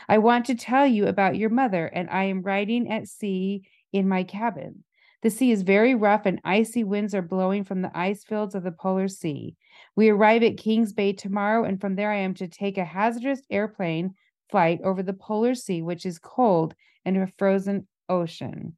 I 0.09 0.19
want 0.19 0.47
to 0.47 0.55
tell 0.55 0.87
you 0.87 1.07
about 1.07 1.37
your 1.37 1.51
mother, 1.51 1.87
and 1.87 2.09
I 2.11 2.25
am 2.25 2.43
writing 2.43 2.91
at 2.91 3.09
sea 3.09 3.69
in 3.93 4.09
my 4.09 4.25
cabin. 4.25 4.85
The 5.23 5.31
sea 5.31 5.53
is 5.53 5.63
very 5.63 5.95
rough, 5.95 6.27
and 6.27 6.41
icy 6.45 6.83
winds 6.83 7.15
are 7.15 7.23
blowing 7.23 7.63
from 7.65 7.83
the 7.83 7.97
ice 7.97 8.25
fields 8.25 8.55
of 8.55 8.65
the 8.65 8.73
polar 8.73 9.09
sea. 9.09 9.57
We 9.95 10.09
arrive 10.09 10.43
at 10.43 10.57
Kings 10.57 10.93
Bay 10.93 11.13
tomorrow, 11.13 11.65
and 11.65 11.81
from 11.81 11.95
there 11.95 12.11
I 12.11 12.17
am 12.17 12.35
to 12.35 12.49
take 12.49 12.77
a 12.77 12.85
hazardous 12.85 13.43
airplane 13.51 14.15
flight 14.51 14.81
over 14.83 15.03
the 15.03 15.13
polar 15.13 15.55
sea, 15.55 15.81
which 15.81 16.05
is 16.05 16.19
cold 16.19 16.75
and 17.05 17.17
a 17.17 17.27
frozen 17.39 17.87
ocean. 18.09 18.77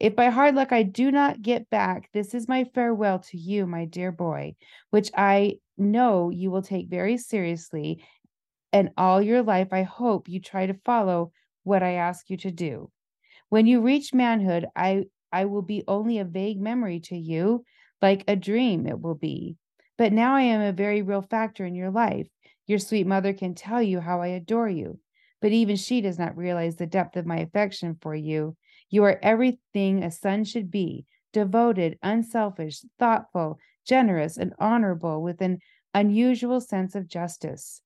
If 0.00 0.16
by 0.16 0.30
hard 0.30 0.54
luck 0.54 0.72
I 0.72 0.82
do 0.82 1.10
not 1.10 1.42
get 1.42 1.70
back, 1.70 2.10
this 2.12 2.34
is 2.34 2.48
my 2.48 2.64
farewell 2.64 3.20
to 3.20 3.38
you, 3.38 3.66
my 3.66 3.84
dear 3.84 4.10
boy, 4.10 4.56
which 4.90 5.10
I 5.16 5.58
know 5.78 6.30
you 6.30 6.50
will 6.50 6.62
take 6.62 6.88
very 6.88 7.16
seriously. 7.16 8.04
And 8.74 8.90
all 8.98 9.22
your 9.22 9.42
life, 9.42 9.72
I 9.72 9.84
hope 9.84 10.28
you 10.28 10.38
try 10.38 10.66
to 10.66 10.74
follow 10.84 11.32
what 11.62 11.82
I 11.82 11.92
ask 11.92 12.28
you 12.28 12.36
to 12.36 12.50
do. 12.50 12.90
When 13.48 13.66
you 13.66 13.80
reach 13.80 14.12
manhood, 14.12 14.66
I, 14.76 15.06
I 15.32 15.46
will 15.46 15.62
be 15.62 15.84
only 15.88 16.18
a 16.18 16.24
vague 16.26 16.60
memory 16.60 17.00
to 17.00 17.16
you, 17.16 17.64
like 18.02 18.24
a 18.28 18.36
dream 18.36 18.86
it 18.86 19.00
will 19.00 19.14
be. 19.14 19.56
But 19.96 20.12
now 20.12 20.34
I 20.34 20.42
am 20.42 20.60
a 20.60 20.72
very 20.72 21.02
real 21.02 21.22
factor 21.22 21.64
in 21.64 21.74
your 21.74 21.90
life. 21.90 22.28
Your 22.66 22.80
sweet 22.80 23.06
mother 23.06 23.32
can 23.32 23.54
tell 23.54 23.80
you 23.80 24.00
how 24.00 24.20
I 24.20 24.26
adore 24.28 24.68
you, 24.68 24.98
but 25.40 25.52
even 25.52 25.76
she 25.76 26.00
does 26.00 26.18
not 26.18 26.36
realize 26.36 26.76
the 26.76 26.86
depth 26.86 27.16
of 27.16 27.26
my 27.26 27.38
affection 27.38 27.96
for 28.00 28.14
you. 28.14 28.56
You 28.90 29.04
are 29.04 29.20
everything 29.22 30.02
a 30.02 30.10
son 30.10 30.44
should 30.44 30.70
be 30.70 31.06
devoted, 31.32 31.98
unselfish, 32.02 32.84
thoughtful, 32.98 33.58
generous, 33.86 34.36
and 34.36 34.52
honorable 34.58 35.22
with 35.22 35.40
an 35.40 35.60
unusual 35.94 36.60
sense 36.60 36.94
of 36.94 37.08
justice. 37.08 37.80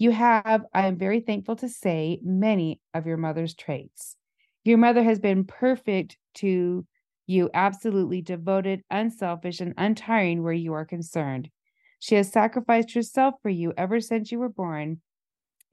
You 0.00 0.12
have, 0.12 0.64
I 0.72 0.86
am 0.86 0.96
very 0.96 1.20
thankful 1.20 1.56
to 1.56 1.68
say, 1.68 2.20
many 2.22 2.80
of 2.94 3.06
your 3.06 3.18
mother's 3.18 3.54
traits. 3.54 4.16
Your 4.64 4.78
mother 4.78 5.02
has 5.02 5.18
been 5.18 5.44
perfect 5.44 6.16
to 6.36 6.86
you 7.26 7.50
absolutely 7.52 8.22
devoted, 8.22 8.80
unselfish, 8.90 9.60
and 9.60 9.74
untiring 9.76 10.42
where 10.42 10.54
you 10.54 10.72
are 10.72 10.86
concerned. 10.86 11.50
She 11.98 12.14
has 12.14 12.32
sacrificed 12.32 12.94
herself 12.94 13.34
for 13.42 13.50
you 13.50 13.74
ever 13.76 14.00
since 14.00 14.32
you 14.32 14.38
were 14.38 14.48
born. 14.48 15.02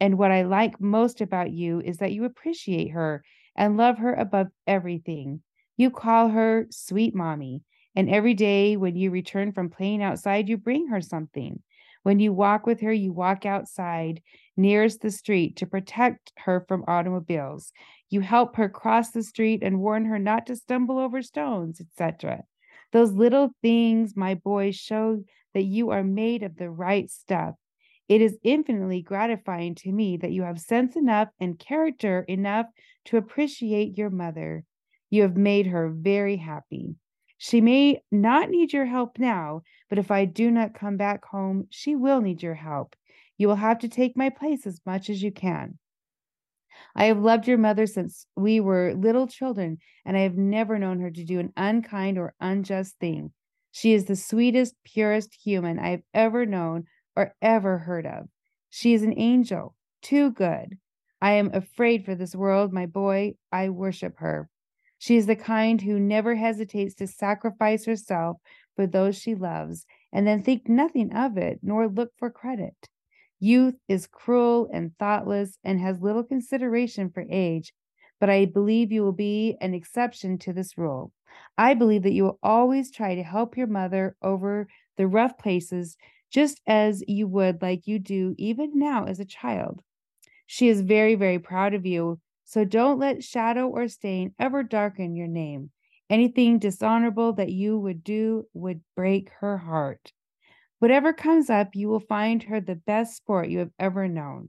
And 0.02 0.18
what 0.18 0.34
I 0.34 0.42
like 0.42 0.82
most 0.82 1.22
about 1.22 1.52
you 1.52 1.80
is 1.80 2.00
that 2.00 2.12
you 2.12 2.26
appreciate 2.26 2.90
her 2.90 3.24
and 3.56 3.78
love 3.78 3.98
her 4.00 4.14
above 4.14 4.48
everything. 4.68 5.42
You 5.78 5.90
call 5.90 6.28
her 6.28 6.68
sweet 6.70 7.16
mommy. 7.16 7.64
And 7.96 8.10
every 8.10 8.34
day 8.34 8.76
when 8.76 8.98
you 8.98 9.10
return 9.10 9.54
from 9.54 9.70
playing 9.70 10.04
outside, 10.04 10.50
you 10.50 10.58
bring 10.58 10.88
her 10.88 11.00
something. 11.00 11.62
When 12.08 12.22
you 12.22 12.32
walk 12.32 12.66
with 12.66 12.80
her, 12.80 12.94
you 12.94 13.12
walk 13.12 13.46
outside 13.46 14.22
nearest 14.56 15.02
the 15.02 15.12
street 15.12 15.58
to 15.58 15.66
protect 15.66 16.32
her 16.38 16.64
from 16.66 16.86
automobiles. 16.88 17.74
You 18.10 18.22
help 18.22 18.56
her 18.56 18.70
cross 18.70 19.12
the 19.12 19.22
street 19.22 19.62
and 19.62 19.82
warn 19.82 20.06
her 20.06 20.18
not 20.18 20.46
to 20.46 20.56
stumble 20.56 21.00
over 21.00 21.22
stones, 21.22 21.82
etc. 21.82 22.44
Those 22.94 23.12
little 23.12 23.50
things, 23.62 24.16
my 24.16 24.36
boy, 24.36 24.72
show 24.72 25.26
that 25.54 25.64
you 25.64 25.90
are 25.90 26.02
made 26.02 26.44
of 26.44 26.56
the 26.56 26.70
right 26.70 27.12
stuff. 27.12 27.56
It 28.08 28.22
is 28.22 28.40
infinitely 28.42 29.02
gratifying 29.02 29.76
to 29.76 29.92
me 29.92 30.16
that 30.16 30.32
you 30.32 30.44
have 30.44 30.62
sense 30.62 30.96
enough 30.96 31.28
and 31.42 31.60
character 31.60 32.22
enough 32.30 32.68
to 33.08 33.18
appreciate 33.18 33.98
your 33.98 34.12
mother. 34.12 34.64
You 35.10 35.24
have 35.24 35.36
made 35.36 35.68
her 35.68 35.90
very 35.90 36.38
happy. 36.38 36.96
She 37.38 37.62
may 37.62 38.02
not 38.12 38.50
need 38.50 38.74
your 38.74 38.86
help 38.86 39.20
now, 39.20 39.62
but 39.90 40.00
if 40.00 40.10
I 40.12 40.26
do 40.26 40.50
not 40.50 40.74
come 40.74 40.98
back 40.98 41.26
home, 41.26 41.68
she 41.70 41.96
will 41.96 42.22
need 42.22 42.42
your 42.42 42.56
help. 42.56 42.96
You 43.38 43.48
will 43.48 43.56
have 43.56 43.80
to 43.80 43.88
take 43.88 44.18
my 44.18 44.30
place 44.30 44.66
as 44.66 44.82
much 44.86 45.10
as 45.10 45.22
you 45.22 45.32
can. 45.32 45.78
I 46.96 47.06
have 47.06 47.20
loved 47.20 47.48
your 47.48 47.58
mother 47.58 47.86
since 47.86 48.26
we 48.36 48.60
were 48.60 48.94
little 48.96 49.28
children, 49.28 49.78
and 50.06 50.18
I 50.18 50.22
have 50.22 50.38
never 50.38 50.80
known 50.80 51.00
her 51.00 51.12
to 51.12 51.24
do 51.24 51.40
an 51.40 51.54
unkind 51.56 52.18
or 52.18 52.34
unjust 52.40 52.98
thing. 53.00 53.32
She 53.72 53.94
is 53.94 54.06
the 54.06 54.16
sweetest, 54.16 54.76
purest 54.84 55.36
human 55.36 55.78
I 55.78 55.90
have 55.90 56.04
ever 56.14 56.46
known 56.46 56.86
or 57.16 57.36
ever 57.42 57.78
heard 57.78 58.06
of. 58.06 58.28
She 58.70 58.94
is 58.94 59.04
an 59.04 59.14
angel, 59.18 59.76
too 60.02 60.32
good. 60.32 60.78
I 61.22 61.34
am 61.34 61.52
afraid 61.54 62.06
for 62.06 62.16
this 62.16 62.36
world, 62.36 62.74
my 62.74 62.86
boy. 62.86 63.36
I 63.52 63.70
worship 63.70 64.18
her. 64.18 64.50
She 64.98 65.16
is 65.16 65.26
the 65.26 65.36
kind 65.36 65.82
who 65.82 66.00
never 66.00 66.36
hesitates 66.36 66.96
to 66.96 67.08
sacrifice 67.08 67.86
herself 67.86 68.38
for 68.76 68.88
those 68.88 69.16
she 69.16 69.36
loves 69.36 69.86
and 70.12 70.26
then 70.26 70.42
think 70.42 70.68
nothing 70.68 71.14
of 71.14 71.38
it 71.38 71.60
nor 71.62 71.88
look 71.88 72.12
for 72.18 72.30
credit. 72.30 72.90
Youth 73.40 73.76
is 73.88 74.08
cruel 74.08 74.70
and 74.74 74.98
thoughtless 74.98 75.60
and 75.64 75.80
has 75.80 76.02
little 76.02 76.24
consideration 76.24 77.10
for 77.10 77.26
age, 77.30 77.74
but 78.20 78.30
I 78.30 78.46
believe 78.46 78.92
you 78.92 79.04
will 79.04 79.12
be 79.12 79.58
an 79.62 79.74
exception 79.74 80.38
to 80.40 80.54
this 80.54 80.78
rule. 80.78 81.12
I 81.58 81.76
believe 81.76 82.04
that 82.04 82.14
you 82.14 82.24
will 82.24 82.40
always 82.42 82.92
try 82.92 83.14
to 83.16 83.24
help 83.24 83.58
your 83.58 83.68
mother 83.68 84.16
over 84.22 84.68
the 84.96 85.08
rough 85.08 85.38
places 85.38 85.98
just 86.32 86.62
as 86.68 87.04
you 87.08 87.28
would 87.28 87.62
like 87.62 87.88
you 87.88 88.00
do 88.00 88.34
even 88.38 88.72
now 88.78 89.06
as 89.06 89.20
a 89.20 89.26
child. 89.26 89.82
She 90.46 90.68
is 90.70 90.82
very, 90.82 91.16
very 91.16 91.40
proud 91.40 91.74
of 91.74 91.86
you, 91.86 92.20
so 92.48 92.64
don't 92.64 92.98
let 92.98 93.26
shadow 93.26 93.68
or 93.68 93.90
stain 93.90 94.34
ever 94.40 94.64
darken 94.64 95.18
your 95.18 95.28
name. 95.28 95.70
Anything 96.10 96.60
dishonorable 96.60 97.34
that 97.34 97.52
you 97.52 97.78
would 97.78 98.06
do 98.06 98.48
would 98.54 98.80
break 98.96 99.30
her 99.42 99.58
heart. 99.58 100.14
Whatever 100.80 101.12
comes 101.12 101.50
up, 101.50 101.76
you 101.76 101.90
will 101.90 102.00
find 102.00 102.44
her 102.44 102.62
the 102.62 102.76
best 102.76 103.18
sport 103.18 103.50
you 103.50 103.60
have 103.60 103.74
ever 103.78 104.08
known. 104.08 104.48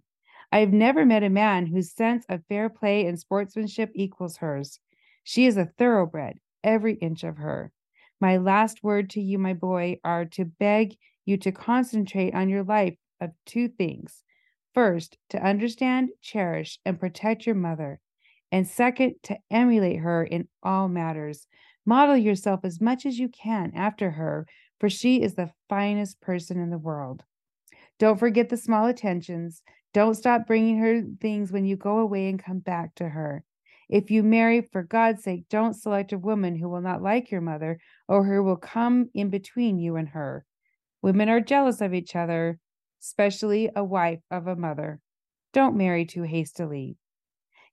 I 0.53 0.61
have 0.61 0.73
never 0.73 1.05
met 1.05 1.25
a 1.25 1.29
man 1.29 1.67
whose 1.67 1.91
sense 1.91 2.25
of 2.29 2.47
fair 2.49 2.69
play 2.69 3.05
and 3.05 3.19
sportsmanship 3.19 3.91
equals 3.97 4.37
hers. 4.37 4.79
She 5.25 5.47
is 5.47 5.57
a 5.57 5.73
thoroughbred, 5.77 6.39
every 6.63 6.95
inch 6.95 7.25
of 7.25 7.39
her. 7.39 7.73
My 8.21 8.37
last 8.37 8.85
word 8.85 9.11
to 9.11 9.21
you, 9.21 9.41
my 9.41 9.55
boy, 9.55 9.99
are 10.05 10.25
to 10.27 10.45
beg 10.45 10.97
you 11.25 11.37
to 11.39 11.51
concentrate 11.51 12.33
on 12.33 12.49
your 12.49 12.63
life 12.63 12.97
of 13.21 13.33
two 13.45 13.67
things. 13.67 14.23
First, 14.79 15.19
to 15.31 15.45
understand, 15.45 16.11
cherish, 16.23 16.79
and 16.85 17.01
protect 17.01 17.47
your 17.47 17.57
mother. 17.57 17.99
And 18.53 18.65
second, 18.65 19.17
to 19.25 19.37
emulate 19.51 19.99
her 19.99 20.23
in 20.23 20.47
all 20.63 20.89
matters. 20.89 21.49
Model 21.85 22.17
yourself 22.17 22.61
as 22.63 22.81
much 22.81 23.05
as 23.05 23.19
you 23.19 23.29
can 23.29 23.73
after 23.75 24.13
her, 24.13 24.47
for 24.79 24.89
she 24.89 25.21
is 25.21 25.35
the 25.35 25.51
finest 25.69 26.21
person 26.21 26.61
in 26.61 26.71
the 26.71 26.79
world. 26.79 27.25
Don't 27.99 28.21
forget 28.21 28.51
the 28.51 28.57
small 28.57 28.87
attentions. 28.87 29.63
Don't 29.93 30.15
stop 30.15 30.47
bringing 30.47 30.79
her 30.79 31.03
things 31.21 31.51
when 31.51 31.65
you 31.65 31.75
go 31.75 31.99
away 31.99 32.29
and 32.29 32.41
come 32.41 32.61
back 32.61 32.95
to 32.95 33.09
her. 33.09 33.43
If 33.89 34.13
you 34.13 34.23
marry, 34.23 34.61
for 34.61 34.85
God's 34.85 35.25
sake, 35.25 35.47
don't 35.51 35.75
select 35.75 36.13
a 36.13 36.19
woman 36.19 36.55
who 36.55 36.69
will 36.69 36.83
not 36.83 37.03
like 37.03 37.33
your 37.33 37.41
mother 37.41 37.81
or 38.07 38.25
who 38.25 38.45
will 38.45 38.55
come 38.55 39.11
in 39.13 39.29
between 39.29 39.81
you 39.81 39.97
and 39.97 40.11
her. 40.11 40.45
Women 41.03 41.29
are 41.29 41.41
jealous 41.41 41.81
of 41.81 41.95
each 41.95 42.15
other, 42.15 42.61
especially 43.01 43.71
a 43.75 43.85
wife 43.85 44.21
of 44.31 44.47
a 44.47 44.57
mother. 44.57 45.01
Don't 45.53 45.77
marry 45.77 46.05
too 46.05 46.23
hastily. 46.23 46.97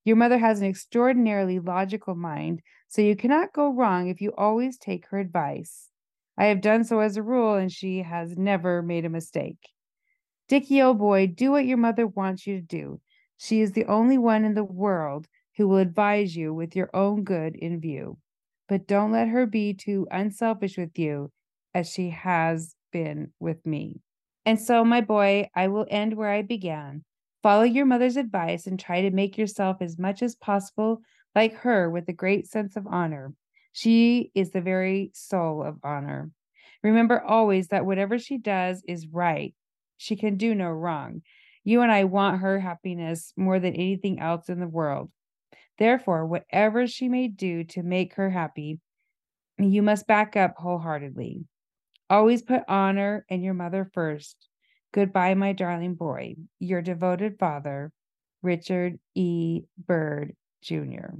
Your 0.03 0.15
mother 0.15 0.38
has 0.38 0.62
an 0.62 0.67
extraordinarily 0.67 1.60
logical 1.60 2.15
mind, 2.15 2.62
so 2.88 3.01
you 3.01 3.15
cannot 3.15 3.53
go 3.53 3.74
wrong 3.74 4.08
if 4.08 4.22
you 4.22 4.34
always 4.38 4.77
take 4.77 5.08
her 5.08 5.20
advice. 5.20 5.89
I 6.38 6.46
have 6.46 6.62
done 6.62 6.84
so 6.84 7.00
as 7.00 7.17
a 7.17 7.24
rule, 7.24 7.55
and 7.55 7.72
she 7.72 8.03
has 8.03 8.38
never 8.38 8.82
made 8.82 9.05
a 9.05 9.10
mistake. 9.10 9.70
Dickie, 10.48 10.82
old 10.82 11.00
boy, 11.00 11.27
do 11.27 11.51
what 11.51 11.65
your 11.65 11.77
mother 11.77 12.05
wants 12.05 12.46
you 12.46 12.60
to 12.60 12.65
do. 12.65 13.01
She 13.38 13.62
is 13.62 13.72
the 13.72 13.86
only 13.86 14.17
one 14.17 14.46
in 14.46 14.53
the 14.53 14.63
world 14.63 15.27
who 15.58 15.67
will 15.67 15.77
advise 15.77 16.36
you 16.36 16.53
with 16.53 16.75
your 16.75 16.89
own 16.94 17.24
good 17.24 17.55
in 17.55 17.79
view. 17.79 18.20
But 18.67 18.88
don't 18.88 19.12
let 19.12 19.27
her 19.29 19.46
be 19.46 19.74
too 19.74 20.08
unselfish 20.12 20.77
with 20.77 20.98
you 21.00 21.32
as 21.74 21.91
she 21.91 22.12
has 22.12 22.75
been 22.91 23.34
with 23.39 23.65
me. 23.65 24.01
And 24.46 24.60
so, 24.60 24.86
my 24.86 25.02
boy, 25.02 25.50
I 25.56 25.68
will 25.68 25.88
end 25.90 26.16
where 26.16 26.30
I 26.30 26.44
began. 26.44 27.04
Follow 27.42 27.64
your 27.64 27.86
mother's 27.86 28.18
advice 28.18 28.68
and 28.68 28.80
try 28.80 29.02
to 29.02 29.12
make 29.12 29.38
yourself 29.38 29.78
as 29.82 30.00
much 30.00 30.22
as 30.22 30.36
possible 30.36 31.02
like 31.34 31.56
her 31.58 31.90
with 31.90 32.08
a 32.10 32.14
great 32.14 32.48
sense 32.48 32.75
of 32.75 32.88
honor. 32.88 33.34
She 33.72 34.32
is 34.34 34.52
the 34.52 34.62
very 34.62 35.12
soul 35.14 35.64
of 35.64 35.78
honor. 35.84 36.32
Remember 36.82 37.22
always 37.22 37.70
that 37.70 37.86
whatever 37.86 38.18
she 38.18 38.38
does 38.38 38.84
is 38.88 39.08
right. 39.08 39.54
She 39.98 40.16
can 40.16 40.38
do 40.38 40.56
no 40.56 40.70
wrong. 40.70 41.24
You 41.64 41.82
and 41.82 41.92
I 41.92 42.04
want 42.04 42.42
her 42.42 42.60
happiness 42.60 43.34
more 43.36 43.60
than 43.60 43.74
anything 43.74 44.20
else 44.20 44.50
in 44.50 44.60
the 44.60 44.68
world. 44.68 45.12
Therefore, 45.78 46.25
whatever 46.25 46.88
she 46.88 47.10
may 47.10 47.28
do 47.28 47.64
to 47.66 47.84
make 47.84 48.14
her 48.16 48.30
happy, 48.30 48.80
you 49.58 49.82
must 49.82 50.08
back 50.08 50.36
up 50.36 50.56
wholeheartedly. 50.58 51.46
Always 52.10 52.42
put 52.42 52.64
honor 52.68 53.26
and 53.30 53.44
your 53.44 53.54
mother 53.54 53.90
first. 53.94 54.48
Goodbye, 54.94 55.34
my 55.34 55.54
darling 55.54 55.96
boy. 55.96 56.36
Your 56.60 56.82
devoted 56.82 57.38
father, 57.40 57.92
Richard 58.42 59.00
E. 59.16 59.64
Byrd 59.78 60.36
Jr. 60.62 61.18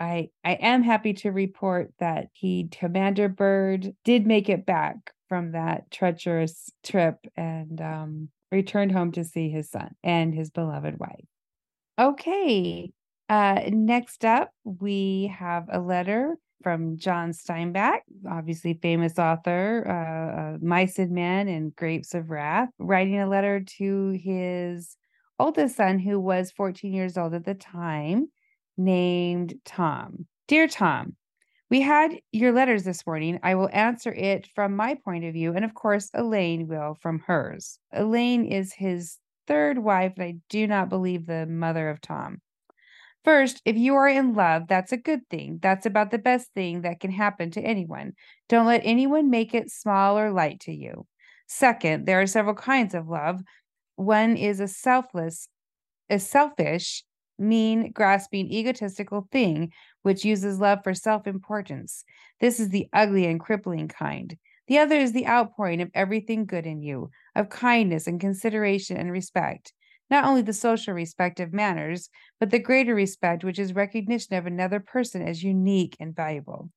I 0.00 0.30
I 0.42 0.54
am 0.54 0.82
happy 0.82 1.12
to 1.14 1.30
report 1.30 1.92
that 1.98 2.28
he 2.32 2.68
Commander 2.70 3.28
Byrd 3.28 3.94
did 4.04 4.26
make 4.26 4.48
it 4.48 4.66
back 4.66 5.12
from 5.28 5.52
that 5.52 5.90
treacherous 5.90 6.70
trip 6.82 7.16
and 7.36 7.80
um, 7.80 8.28
returned 8.50 8.92
home 8.92 9.12
to 9.12 9.24
see 9.24 9.50
his 9.50 9.70
son 9.70 9.94
and 10.02 10.34
his 10.34 10.50
beloved 10.50 10.98
wife. 10.98 11.24
Okay, 11.98 12.90
uh, 13.28 13.60
next 13.68 14.24
up 14.24 14.50
we 14.64 15.32
have 15.36 15.68
a 15.70 15.80
letter 15.80 16.36
from 16.64 16.96
John 16.96 17.30
Steinbeck, 17.30 18.00
obviously 18.28 18.78
famous 18.82 19.18
author, 19.18 19.86
uh, 19.86 20.58
Mice 20.64 20.98
and 20.98 21.12
Men 21.12 21.46
and 21.46 21.76
Grapes 21.76 22.14
of 22.14 22.30
Wrath, 22.30 22.70
writing 22.80 23.20
a 23.20 23.28
letter 23.28 23.60
to 23.78 24.10
his 24.10 24.96
oldest 25.38 25.76
son, 25.76 26.00
who 26.00 26.18
was 26.18 26.50
14 26.50 26.92
years 26.92 27.16
old 27.16 27.34
at 27.34 27.44
the 27.44 27.54
time, 27.54 28.28
named 28.76 29.54
Tom. 29.64 30.26
Dear 30.48 30.66
Tom, 30.66 31.14
we 31.70 31.80
had 31.80 32.18
your 32.32 32.52
letters 32.52 32.84
this 32.84 33.06
morning. 33.06 33.38
I 33.42 33.54
will 33.54 33.70
answer 33.72 34.12
it 34.12 34.48
from 34.54 34.74
my 34.74 34.96
point 35.04 35.24
of 35.24 35.34
view. 35.34 35.54
And 35.54 35.64
of 35.64 35.74
course, 35.74 36.10
Elaine 36.14 36.66
will 36.66 36.96
from 37.00 37.20
hers. 37.26 37.78
Elaine 37.92 38.44
is 38.44 38.72
his 38.72 39.18
third 39.46 39.78
wife, 39.78 40.14
and 40.16 40.24
I 40.24 40.36
do 40.48 40.66
not 40.66 40.88
believe 40.88 41.26
the 41.26 41.46
mother 41.46 41.90
of 41.90 42.00
Tom. 42.00 42.40
First, 43.24 43.62
if 43.64 43.76
you 43.76 43.94
are 43.94 44.08
in 44.08 44.34
love, 44.34 44.64
that's 44.68 44.92
a 44.92 44.98
good 44.98 45.28
thing. 45.30 45.58
That's 45.62 45.86
about 45.86 46.10
the 46.10 46.18
best 46.18 46.52
thing 46.52 46.82
that 46.82 47.00
can 47.00 47.10
happen 47.10 47.50
to 47.52 47.60
anyone. 47.60 48.12
Don't 48.48 48.66
let 48.66 48.82
anyone 48.84 49.30
make 49.30 49.54
it 49.54 49.70
small 49.70 50.18
or 50.18 50.30
light 50.30 50.60
to 50.60 50.72
you. 50.72 51.06
Second, 51.46 52.06
there 52.06 52.20
are 52.20 52.26
several 52.26 52.54
kinds 52.54 52.94
of 52.94 53.08
love. 53.08 53.40
One 53.96 54.36
is 54.36 54.60
a 54.60 54.68
selfless, 54.68 55.48
a 56.10 56.18
selfish, 56.18 57.04
mean, 57.38 57.92
grasping, 57.92 58.50
egotistical 58.52 59.28
thing 59.32 59.72
which 60.02 60.24
uses 60.24 60.60
love 60.60 60.80
for 60.84 60.94
self 60.94 61.26
importance. 61.26 62.04
This 62.40 62.60
is 62.60 62.70
the 62.70 62.88
ugly 62.92 63.26
and 63.26 63.40
crippling 63.40 63.88
kind. 63.88 64.36
The 64.68 64.78
other 64.78 64.96
is 64.96 65.12
the 65.12 65.26
outpouring 65.26 65.80
of 65.82 65.90
everything 65.94 66.46
good 66.46 66.66
in 66.66 66.82
you, 66.82 67.10
of 67.34 67.48
kindness 67.50 68.06
and 68.06 68.20
consideration 68.20 68.96
and 68.96 69.12
respect 69.12 69.72
not 70.10 70.24
only 70.24 70.42
the 70.42 70.52
social 70.52 70.94
respect 70.94 71.40
of 71.40 71.52
manners, 71.52 72.10
but 72.40 72.50
the 72.50 72.58
greater 72.58 72.94
respect 72.94 73.44
which 73.44 73.58
is 73.58 73.74
recognition 73.74 74.34
of 74.36 74.46
another 74.46 74.80
person 74.80 75.22
as 75.22 75.42
unique 75.42 75.96
and 76.00 76.14
valuable. 76.16 76.70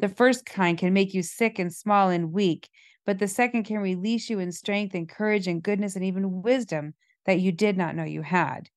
The 0.00 0.08
first 0.08 0.46
kind 0.46 0.78
can 0.78 0.92
make 0.92 1.14
you 1.14 1.22
sick 1.22 1.58
and 1.58 1.72
small 1.72 2.10
and 2.10 2.32
weak, 2.32 2.68
but 3.06 3.18
the 3.18 3.28
second 3.28 3.64
can 3.64 3.78
release 3.78 4.28
you 4.30 4.38
in 4.40 4.52
strength 4.52 4.94
and 4.94 5.08
courage 5.08 5.46
and 5.46 5.62
goodness 5.62 5.96
and 5.96 6.04
even 6.04 6.42
wisdom 6.42 6.94
that 7.26 7.40
you 7.40 7.52
did 7.52 7.76
not 7.76 7.94
know 7.96 8.04
you 8.04 8.22
had. 8.22 8.70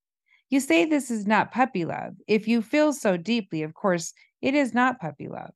You 0.50 0.60
say 0.60 0.86
this 0.86 1.12
is 1.12 1.28
not 1.28 1.52
puppy 1.52 1.86
love. 1.86 2.18
If 2.28 2.48
you 2.48 2.62
feel 2.62 2.94
so 2.94 3.18
deeply, 3.18 3.64
of 3.64 3.74
course, 3.74 4.14
it 4.42 4.56
is 4.56 4.74
not 4.74 5.00
puppy 5.00 5.28
love. 5.28 5.54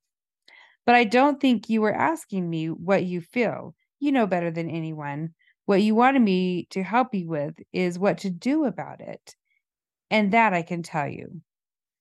But 0.86 0.94
I 0.94 1.04
don't 1.04 1.40
think 1.40 1.68
you 1.68 1.82
were 1.82 1.94
asking 1.94 2.48
me 2.50 2.68
what 2.70 3.04
you 3.04 3.20
feel. 3.20 3.74
You 4.00 4.12
know 4.12 4.26
better 4.26 4.50
than 4.50 4.70
anyone. 4.70 5.35
What 5.66 5.82
you 5.82 5.94
wanted 5.94 6.22
me 6.22 6.66
to 6.70 6.82
help 6.82 7.14
you 7.14 7.28
with 7.28 7.54
is 7.72 7.98
what 7.98 8.18
to 8.18 8.30
do 8.30 8.64
about 8.64 9.00
it. 9.00 9.34
And 10.10 10.32
that 10.32 10.54
I 10.54 10.62
can 10.62 10.82
tell 10.82 11.08
you. 11.08 11.42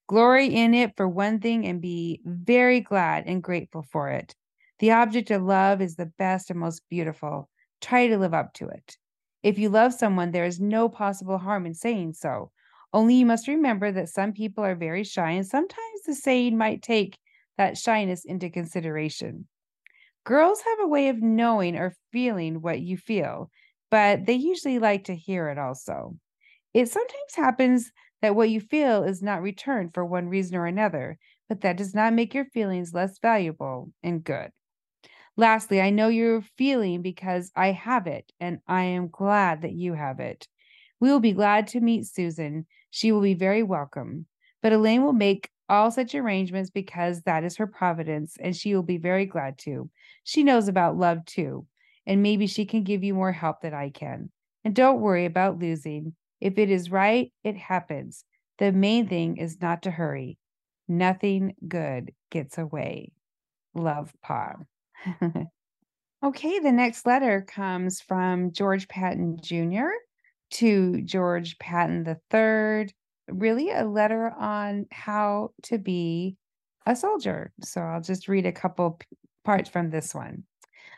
Glory 0.08 0.54
in 0.54 0.76
it 0.76 0.96
for 0.96 1.08
one 1.08 1.40
thing 1.40 1.66
and 1.66 1.82
be 1.82 2.22
very 2.24 2.80
glad 2.80 3.26
and 3.26 3.42
grateful 3.42 3.82
for 3.82 4.10
it. 4.10 4.36
The 4.78 4.92
object 4.92 5.32
of 5.32 5.42
love 5.42 5.82
is 5.82 5.96
the 5.96 6.06
best 6.06 6.52
and 6.52 6.60
most 6.60 6.84
beautiful. 6.90 7.50
Try 7.82 8.08
to 8.08 8.18
live 8.18 8.36
up 8.36 8.54
to 8.56 8.68
it. 8.68 8.98
If 9.42 9.58
you 9.58 9.70
love 9.70 9.94
someone, 9.94 10.32
there 10.32 10.46
is 10.46 10.60
no 10.60 10.88
possible 10.88 11.40
harm 11.40 11.66
in 11.66 11.74
saying 11.74 12.14
so. 12.14 12.51
Only 12.94 13.16
you 13.16 13.25
must 13.25 13.48
remember 13.48 13.92
that 13.92 14.10
some 14.10 14.32
people 14.32 14.64
are 14.64 14.75
very 14.75 15.04
shy, 15.04 15.32
and 15.32 15.46
sometimes 15.46 16.01
the 16.06 16.14
saying 16.14 16.56
might 16.58 16.82
take 16.82 17.18
that 17.58 17.78
shyness 17.78 18.25
into 18.25 18.50
consideration. 18.50 19.48
Girls 20.25 20.61
have 20.61 20.79
a 20.81 20.88
way 20.88 21.07
of 21.09 21.22
knowing 21.22 21.77
or 21.77 21.96
feeling 22.11 22.61
what 22.61 22.81
you 22.81 22.98
feel, 22.98 23.50
but 23.92 24.25
they 24.25 24.33
usually 24.33 24.79
like 24.79 25.05
to 25.05 25.16
hear 25.16 25.50
it 25.50 25.57
also. 25.57 26.18
It 26.74 26.90
sometimes 26.90 27.35
happens 27.35 27.92
that 28.22 28.35
what 28.35 28.50
you 28.50 28.59
feel 28.59 29.03
is 29.03 29.22
not 29.22 29.42
returned 29.42 29.94
for 29.94 30.03
one 30.05 30.27
reason 30.27 30.55
or 30.57 30.66
another, 30.66 31.18
but 31.48 31.61
that 31.61 31.77
does 31.77 31.94
not 31.94 32.14
make 32.14 32.33
your 32.33 32.46
feelings 32.46 32.94
less 32.94 33.20
valuable 33.20 33.92
and 34.03 34.24
good. 34.24 34.51
Lastly, 35.38 35.79
I 35.81 35.92
know 35.92 36.07
you're 36.07 36.42
feeling 36.57 37.01
because 37.01 37.51
I 37.55 37.72
have 37.72 38.07
it, 38.07 38.31
and 38.40 38.59
I 38.68 38.83
am 38.83 39.09
glad 39.09 39.61
that 39.61 39.74
you 39.74 39.94
have 39.94 40.20
it. 40.20 40.48
We 41.00 41.11
will 41.11 41.20
be 41.20 41.33
glad 41.33 41.68
to 41.68 41.81
meet 41.81 42.07
Susan. 42.07 42.66
She 42.90 43.11
will 43.11 43.22
be 43.22 43.33
very 43.33 43.64
welcome. 43.64 44.25
But 44.61 44.74
Elaine 44.74 45.03
will 45.03 45.14
make 45.14 45.50
all 45.70 45.92
such 45.92 46.16
arrangements 46.16 46.70
because 46.70 47.22
that 47.24 47.44
is 47.44 47.58
her 47.58 47.68
providence, 47.68 48.38
and 48.40 48.56
she 48.56 48.75
will 48.75 48.84
be 48.84 48.98
very 48.98 49.25
glad 49.25 49.58
to. 49.60 49.90
She 50.24 50.44
knows 50.44 50.68
about 50.68 50.98
love 50.98 51.25
too, 51.25 51.66
and 52.06 52.22
maybe 52.22 52.48
she 52.48 52.66
can 52.66 52.84
give 52.84 53.04
you 53.04 53.14
more 53.14 53.32
help 53.32 53.62
than 53.62 53.74
I 53.74 53.90
can. 53.90 54.30
And 54.64 54.75
don't 54.75 55.01
worry 55.01 55.25
about 55.25 55.60
losing. 55.60 56.16
If 56.42 56.58
it 56.58 56.70
is 56.70 56.92
right, 56.92 57.32
it 57.44 57.58
happens. 57.58 58.25
The 58.58 58.72
main 58.72 59.08
thing 59.08 59.38
is 59.38 59.62
not 59.62 59.84
to 59.84 59.92
hurry. 59.92 60.38
Nothing 60.88 61.56
good 61.68 62.14
gets 62.30 62.58
away. 62.58 63.12
Love, 63.74 64.14
Pa. 64.22 64.56
okay, 66.24 66.60
the 66.60 66.72
next 66.72 67.06
letter 67.06 67.42
comes 67.42 68.01
from 68.01 68.51
George 68.51 68.88
Patton 68.88 69.40
Jr. 69.42 69.90
to 70.51 71.01
George 71.01 71.58
Patton 71.60 72.06
III. 72.08 72.94
Really, 73.27 73.72
a 73.72 73.83
letter 73.85 74.31
on 74.38 74.85
how 74.92 75.51
to 75.64 75.77
be 75.77 76.38
a 76.85 76.96
soldier. 76.96 77.51
So 77.61 77.81
I'll 77.81 78.01
just 78.01 78.27
read 78.27 78.46
a 78.46 78.51
couple 78.51 79.00
parts 79.44 79.70
from 79.70 79.90
this 79.90 80.14
one. 80.14 80.44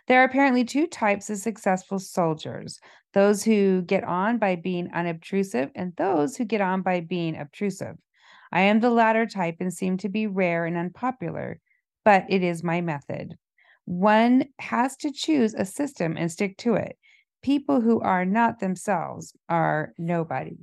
There 0.08 0.22
are 0.22 0.26
apparently 0.26 0.64
two 0.64 0.88
types 0.88 1.30
of 1.30 1.38
successful 1.38 2.00
soldiers 2.00 2.80
those 3.14 3.44
who 3.44 3.82
get 3.82 4.04
on 4.04 4.38
by 4.38 4.56
being 4.56 4.92
unobtrusive, 4.94 5.72
and 5.74 5.96
those 5.96 6.38
who 6.38 6.46
get 6.46 6.62
on 6.62 6.82
by 6.84 7.00
being 7.00 7.36
obtrusive. 7.36 7.96
I 8.52 8.62
am 8.62 8.80
the 8.80 8.92
latter 8.92 9.26
type 9.26 9.56
and 9.60 9.74
seem 9.74 9.98
to 9.98 10.10
be 10.10 10.28
rare 10.28 10.66
and 10.66 10.78
unpopular, 10.78 11.60
but 12.06 12.26
it 12.30 12.44
is 12.44 12.64
my 12.64 12.82
method. 12.82 13.36
One 13.86 14.46
has 14.60 14.98
to 14.98 15.12
choose 15.12 15.54
a 15.54 15.66
system 15.66 16.16
and 16.16 16.32
stick 16.32 16.58
to 16.60 16.76
it. 16.76 16.98
People 17.42 17.82
who 17.82 18.02
are 18.02 18.26
not 18.26 18.60
themselves 18.60 19.34
are 19.50 19.94
nobody 19.98 20.58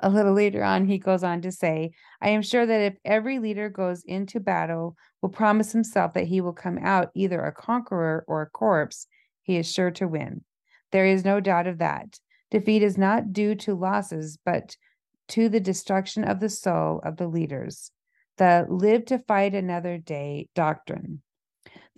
a 0.00 0.10
little 0.10 0.32
later 0.32 0.62
on, 0.62 0.86
he 0.86 0.98
goes 0.98 1.22
on 1.22 1.42
to 1.42 1.52
say, 1.52 1.92
I 2.20 2.30
am 2.30 2.42
sure 2.42 2.66
that 2.66 2.80
if 2.80 2.94
every 3.04 3.38
leader 3.38 3.68
goes 3.68 4.02
into 4.04 4.40
battle, 4.40 4.96
will 5.22 5.28
promise 5.28 5.72
himself 5.72 6.14
that 6.14 6.26
he 6.26 6.40
will 6.40 6.52
come 6.52 6.78
out 6.78 7.10
either 7.14 7.42
a 7.42 7.52
conqueror 7.52 8.24
or 8.28 8.42
a 8.42 8.50
corpse, 8.50 9.06
he 9.42 9.56
is 9.56 9.70
sure 9.70 9.90
to 9.92 10.08
win. 10.08 10.42
There 10.92 11.06
is 11.06 11.24
no 11.24 11.40
doubt 11.40 11.66
of 11.66 11.78
that. 11.78 12.18
Defeat 12.50 12.82
is 12.82 12.98
not 12.98 13.32
due 13.32 13.54
to 13.56 13.74
losses, 13.74 14.38
but 14.44 14.76
to 15.28 15.48
the 15.48 15.60
destruction 15.60 16.24
of 16.24 16.40
the 16.40 16.48
soul 16.48 17.00
of 17.04 17.16
the 17.16 17.26
leaders. 17.26 17.90
The 18.36 18.66
live 18.68 19.04
to 19.06 19.18
fight 19.18 19.54
another 19.54 19.98
day 19.98 20.48
doctrine. 20.54 21.22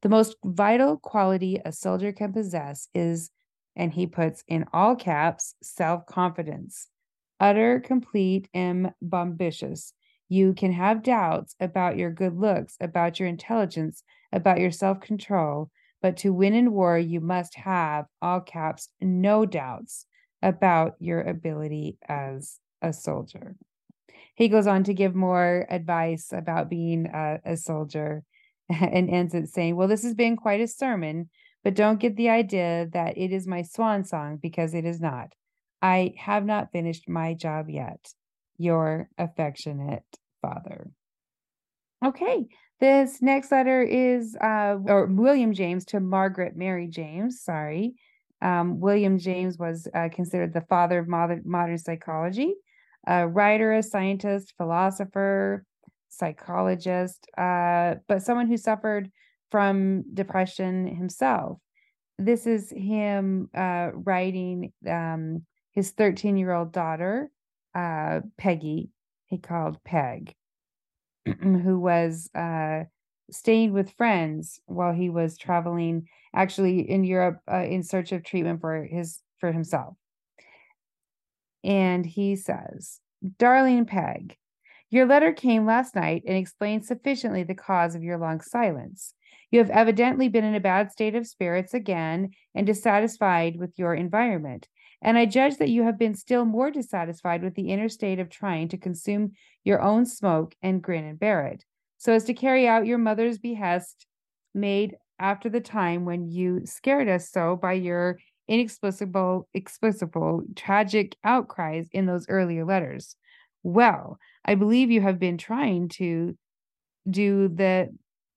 The 0.02 0.09
most 0.09 0.37
vital 0.44 0.98
quality 0.98 1.61
a 1.64 1.72
soldier 1.72 2.12
can 2.12 2.32
possess 2.32 2.88
is, 2.94 3.30
and 3.74 3.92
he 3.92 4.06
puts 4.06 4.44
in 4.46 4.66
all 4.72 4.96
caps, 4.96 5.54
self 5.62 6.06
confidence 6.06 6.88
utter, 7.40 7.81
complete, 7.81 8.49
and 8.55 8.92
bombitious. 9.01 9.92
You 10.29 10.55
can 10.55 10.72
have 10.72 11.03
doubts 11.03 11.55
about 11.61 11.96
your 11.96 12.11
good 12.11 12.37
looks, 12.37 12.77
about 12.81 13.20
your 13.20 13.29
intelligence, 13.29 14.03
about 14.33 14.61
your 14.61 14.70
self 14.70 15.01
control, 15.01 15.70
but 16.03 16.16
to 16.18 16.33
win 16.33 16.55
in 16.55 16.72
war, 16.72 16.99
you 16.99 17.20
must 17.20 17.55
have, 17.57 18.07
all 18.20 18.40
caps, 18.40 18.88
no 19.01 19.46
doubts 19.46 20.07
about 20.42 20.94
your 20.99 21.22
ability 21.22 21.99
as 22.09 22.59
a 22.83 22.92
soldier. 22.92 23.57
He 24.35 24.49
goes 24.49 24.66
on 24.66 24.85
to 24.85 24.94
give 24.94 25.14
more 25.14 25.66
advice 25.70 26.33
about 26.33 26.68
being 26.68 27.07
a, 27.07 27.40
a 27.44 27.57
soldier 27.57 28.22
and 28.68 29.09
ends 29.09 29.35
it 29.35 29.49
saying, 29.49 29.77
Well, 29.77 29.88
this 29.88 30.03
has 30.03 30.14
been 30.14 30.37
quite 30.37 30.61
a 30.61 30.68
sermon, 30.68 31.31
but 31.64 31.75
don't 31.75 32.01
get 32.01 32.16
the 32.16 32.29
idea 32.29 32.88
that 32.92 33.16
it 33.16 33.33
is 33.33 33.46
my 33.46 33.62
swan 33.62 34.05
song 34.05 34.38
because 34.40 34.75
it 34.75 34.85
is 34.85 35.01
not. 35.01 35.33
I 35.82 36.14
have 36.18 36.44
not 36.44 36.72
finished 36.72 37.08
my 37.08 37.34
job 37.34 37.68
yet. 37.68 38.12
Your 38.58 39.08
affectionate 39.18 40.04
father. 40.40 40.90
Okay, 42.04 42.46
this 42.80 43.20
next 43.22 43.50
letter 43.52 43.82
is 43.82 44.36
uh, 44.36 44.76
or 44.86 45.06
William 45.06 45.52
James 45.52 45.84
to 45.86 46.00
Margaret 46.00 46.56
Mary 46.56 46.88
James. 46.88 47.42
Sorry. 47.42 47.94
Um, 48.42 48.80
William 48.80 49.18
James 49.18 49.58
was 49.58 49.88
uh, 49.94 50.08
considered 50.12 50.52
the 50.52 50.60
father 50.62 50.98
of 50.98 51.08
modern, 51.08 51.42
modern 51.46 51.78
psychology, 51.78 52.54
a 53.06 53.26
writer, 53.26 53.72
a 53.72 53.82
scientist, 53.82 54.52
philosopher, 54.58 55.64
psychologist, 56.08 57.26
uh, 57.38 57.94
but 58.08 58.22
someone 58.22 58.46
who 58.46 58.56
suffered 58.56 59.10
from 59.50 60.04
depression 60.12 60.86
himself. 60.86 61.58
this 62.18 62.46
is 62.46 62.72
him 62.74 63.48
uh, 63.54 63.90
writing 63.94 64.72
um, 64.88 65.44
his 65.76 65.90
13 65.90 66.38
year 66.38 66.52
old 66.52 66.72
daughter, 66.72 67.30
uh, 67.74 68.20
Peggy, 68.38 68.88
he 69.26 69.38
called 69.38 69.76
Peg, 69.84 70.34
who 71.42 71.78
was 71.78 72.30
uh, 72.34 72.84
staying 73.30 73.74
with 73.74 73.92
friends 73.92 74.58
while 74.64 74.94
he 74.94 75.10
was 75.10 75.36
traveling, 75.36 76.08
actually 76.34 76.90
in 76.90 77.04
Europe, 77.04 77.40
uh, 77.52 77.62
in 77.62 77.82
search 77.82 78.10
of 78.12 78.24
treatment 78.24 78.60
for 78.60 78.84
his 78.84 79.20
for 79.38 79.52
himself. 79.52 79.94
And 81.62 82.06
he 82.06 82.36
says, 82.36 83.00
"Darling 83.38 83.84
Peg, 83.84 84.34
your 84.88 85.04
letter 85.04 85.32
came 85.32 85.66
last 85.66 85.94
night 85.94 86.22
and 86.26 86.38
explained 86.38 86.86
sufficiently 86.86 87.42
the 87.42 87.54
cause 87.54 87.94
of 87.94 88.02
your 88.02 88.16
long 88.16 88.40
silence. 88.40 89.12
You 89.50 89.58
have 89.58 89.70
evidently 89.70 90.28
been 90.28 90.44
in 90.44 90.54
a 90.54 90.60
bad 90.60 90.90
state 90.90 91.14
of 91.14 91.26
spirits 91.26 91.74
again 91.74 92.30
and 92.54 92.66
dissatisfied 92.66 93.56
with 93.56 93.78
your 93.78 93.94
environment. 93.94 94.68
And 95.02 95.18
I 95.18 95.26
judge 95.26 95.59
that 95.59 95.68
you 95.68 95.82
have 95.85 95.98
been 95.98 96.14
still 96.14 96.44
more 96.44 96.70
dissatisfied 96.70 97.42
with 97.42 97.54
the 97.54 97.68
inner 97.70 97.88
state 97.88 98.18
of 98.18 98.30
trying 98.30 98.68
to 98.68 98.78
consume 98.78 99.32
your 99.64 99.80
own 99.80 100.06
smoke 100.06 100.54
and 100.62 100.82
grin 100.82 101.04
and 101.04 101.18
bear 101.18 101.46
it, 101.46 101.64
so 101.98 102.12
as 102.12 102.24
to 102.24 102.35
carry 102.35 102.66
out 102.66 102.87
your 102.87 102.98
mother's 102.98 103.38
behest 103.38 104.06
made 104.54 104.96
after 105.18 105.48
the 105.48 105.61
time 105.61 106.04
when 106.04 106.28
you 106.28 106.62
scared 106.64 107.09
us 107.09 107.30
so 107.30 107.56
by 107.56 107.72
your 107.72 108.18
inexplicable, 108.48 109.48
explicable, 109.54 110.42
tragic 110.54 111.16
outcries 111.24 111.88
in 111.92 112.06
those 112.06 112.28
earlier 112.28 112.64
letters. 112.64 113.16
Well, 113.62 114.18
I 114.44 114.54
believe 114.54 114.90
you 114.90 115.00
have 115.00 115.18
been 115.18 115.38
trying 115.38 115.88
to 115.90 116.37
do 117.09 117.48
the 117.48 117.88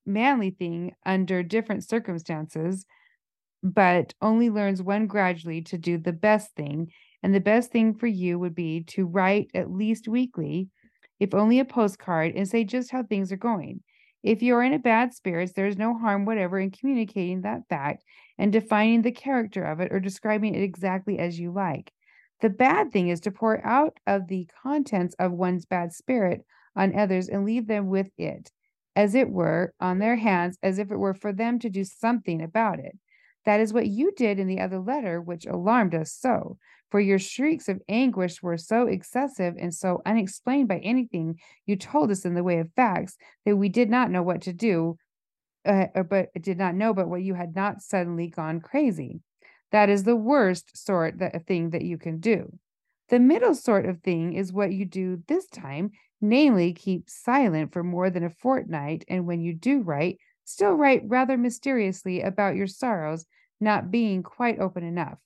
manly 0.05 0.51
thing 0.51 0.93
under 1.05 1.43
different 1.43 1.87
circumstances, 1.87 2.85
but 3.63 4.13
only 4.21 4.49
learns 4.49 4.81
one 4.81 5.07
gradually 5.07 5.61
to 5.63 5.77
do 5.77 5.97
the 5.97 6.13
best 6.13 6.55
thing. 6.55 6.91
And 7.21 7.35
the 7.35 7.39
best 7.39 7.71
thing 7.71 7.93
for 7.93 8.07
you 8.07 8.39
would 8.39 8.55
be 8.55 8.83
to 8.89 9.05
write 9.05 9.51
at 9.53 9.71
least 9.71 10.07
weekly, 10.07 10.69
if 11.19 11.33
only 11.33 11.59
a 11.59 11.65
postcard, 11.65 12.33
and 12.35 12.47
say 12.47 12.63
just 12.63 12.91
how 12.91 13.03
things 13.03 13.31
are 13.31 13.37
going. 13.37 13.81
If 14.23 14.41
you 14.41 14.55
are 14.55 14.63
in 14.63 14.73
a 14.73 14.79
bad 14.79 15.13
spirits, 15.13 15.53
there 15.53 15.67
is 15.67 15.77
no 15.77 15.97
harm 15.97 16.25
whatever 16.25 16.59
in 16.59 16.71
communicating 16.71 17.41
that 17.41 17.67
fact 17.69 18.03
and 18.37 18.51
defining 18.51 19.01
the 19.01 19.11
character 19.11 19.63
of 19.63 19.79
it 19.79 19.91
or 19.91 19.99
describing 19.99 20.55
it 20.55 20.63
exactly 20.63 21.19
as 21.19 21.39
you 21.39 21.51
like. 21.51 21.91
The 22.41 22.49
bad 22.49 22.91
thing 22.91 23.09
is 23.09 23.19
to 23.21 23.31
pour 23.31 23.65
out 23.65 23.97
of 24.07 24.27
the 24.27 24.47
contents 24.63 25.15
of 25.19 25.31
one's 25.31 25.65
bad 25.65 25.93
spirit 25.93 26.45
on 26.75 26.97
others 26.97 27.27
and 27.27 27.45
leave 27.45 27.67
them 27.67 27.87
with 27.87 28.11
it 28.17 28.51
as 28.95 29.15
it 29.15 29.29
were, 29.29 29.73
on 29.79 29.99
their 29.99 30.17
hands, 30.17 30.57
as 30.61 30.79
if 30.79 30.91
it 30.91 30.97
were 30.97 31.13
for 31.13 31.31
them 31.31 31.59
to 31.59 31.69
do 31.69 31.83
something 31.83 32.41
about 32.41 32.79
it. 32.79 32.97
That 33.49 33.61
is 33.61 33.73
what 33.73 33.87
you 33.87 34.11
did 34.15 34.37
in 34.37 34.45
the 34.45 34.59
other 34.59 34.77
letter, 34.77 35.19
which 35.19 35.47
alarmed 35.47 35.95
us 35.95 36.13
so. 36.13 36.59
For 36.91 36.99
your 36.99 37.17
shrieks 37.17 37.67
of 37.67 37.81
anguish 37.89 38.43
were 38.43 38.59
so 38.59 38.85
excessive 38.85 39.55
and 39.59 39.73
so 39.73 40.03
unexplained 40.05 40.67
by 40.67 40.77
anything 40.77 41.39
you 41.65 41.75
told 41.75 42.11
us 42.11 42.25
in 42.25 42.35
the 42.35 42.43
way 42.43 42.59
of 42.59 42.71
facts 42.75 43.17
that 43.47 43.55
we 43.55 43.67
did 43.67 43.89
not 43.89 44.11
know 44.11 44.21
what 44.21 44.43
to 44.43 44.53
do, 44.53 44.97
uh, 45.65 45.87
but 46.07 46.29
did 46.39 46.59
not 46.59 46.75
know 46.75 46.93
but 46.93 47.09
what 47.09 47.23
you 47.23 47.33
had 47.33 47.55
not 47.55 47.81
suddenly 47.81 48.27
gone 48.27 48.61
crazy. 48.61 49.19
That 49.71 49.89
is 49.89 50.03
the 50.03 50.15
worst 50.15 50.77
sort 50.77 51.19
of 51.19 51.43
thing 51.45 51.71
that 51.71 51.81
you 51.81 51.97
can 51.97 52.19
do. 52.19 52.55
The 53.09 53.17
middle 53.17 53.55
sort 53.55 53.87
of 53.87 54.03
thing 54.03 54.33
is 54.33 54.53
what 54.53 54.73
you 54.73 54.85
do 54.85 55.23
this 55.27 55.47
time, 55.47 55.89
namely, 56.21 56.71
keep 56.71 57.09
silent 57.09 57.73
for 57.73 57.81
more 57.81 58.11
than 58.11 58.23
a 58.23 58.29
fortnight, 58.29 59.05
and 59.07 59.25
when 59.25 59.41
you 59.41 59.55
do 59.55 59.81
write, 59.81 60.19
still 60.45 60.73
write 60.73 61.01
rather 61.05 61.35
mysteriously 61.35 62.21
about 62.21 62.55
your 62.55 62.67
sorrows, 62.67 63.25
not 63.59 63.91
being 63.91 64.23
quite 64.23 64.59
open 64.59 64.83
enough. 64.83 65.17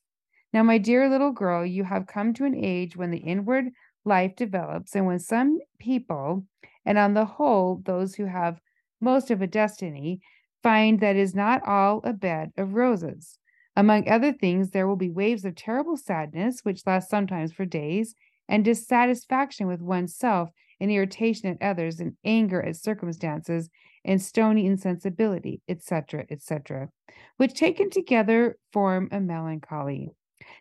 Now, 0.52 0.62
my 0.62 0.78
dear 0.78 1.08
little 1.08 1.32
girl, 1.32 1.66
you 1.66 1.84
have 1.84 2.06
come 2.06 2.32
to 2.34 2.44
an 2.44 2.54
age 2.54 2.96
when 2.96 3.10
the 3.10 3.18
inward 3.18 3.66
life 4.04 4.36
develops, 4.36 4.94
and 4.94 5.06
when 5.06 5.18
some 5.18 5.58
people, 5.78 6.46
and 6.84 6.98
on 6.98 7.14
the 7.14 7.24
whole, 7.24 7.82
those 7.84 8.14
who 8.14 8.26
have 8.26 8.60
most 9.00 9.30
of 9.30 9.42
a 9.42 9.46
destiny, 9.46 10.20
find 10.62 11.00
that 11.00 11.16
is 11.16 11.34
not 11.34 11.66
all 11.66 12.00
a 12.04 12.12
bed 12.12 12.52
of 12.56 12.74
roses. 12.74 13.38
Among 13.76 14.08
other 14.08 14.32
things, 14.32 14.70
there 14.70 14.86
will 14.86 14.96
be 14.96 15.10
waves 15.10 15.44
of 15.44 15.56
terrible 15.56 15.96
sadness, 15.96 16.60
which 16.62 16.86
last 16.86 17.10
sometimes 17.10 17.52
for 17.52 17.64
days, 17.64 18.14
and 18.48 18.64
dissatisfaction 18.64 19.66
with 19.66 19.80
oneself, 19.80 20.50
and 20.80 20.90
irritation 20.90 21.48
at 21.48 21.66
others, 21.66 21.98
and 21.98 22.16
anger 22.24 22.62
at 22.62 22.76
circumstances, 22.76 23.68
and 24.04 24.20
stony 24.20 24.66
insensibility, 24.66 25.60
etc., 25.68 26.24
etc., 26.30 26.88
which 27.36 27.54
taken 27.54 27.90
together 27.90 28.58
form 28.72 29.08
a 29.12 29.20
melancholy. 29.20 30.10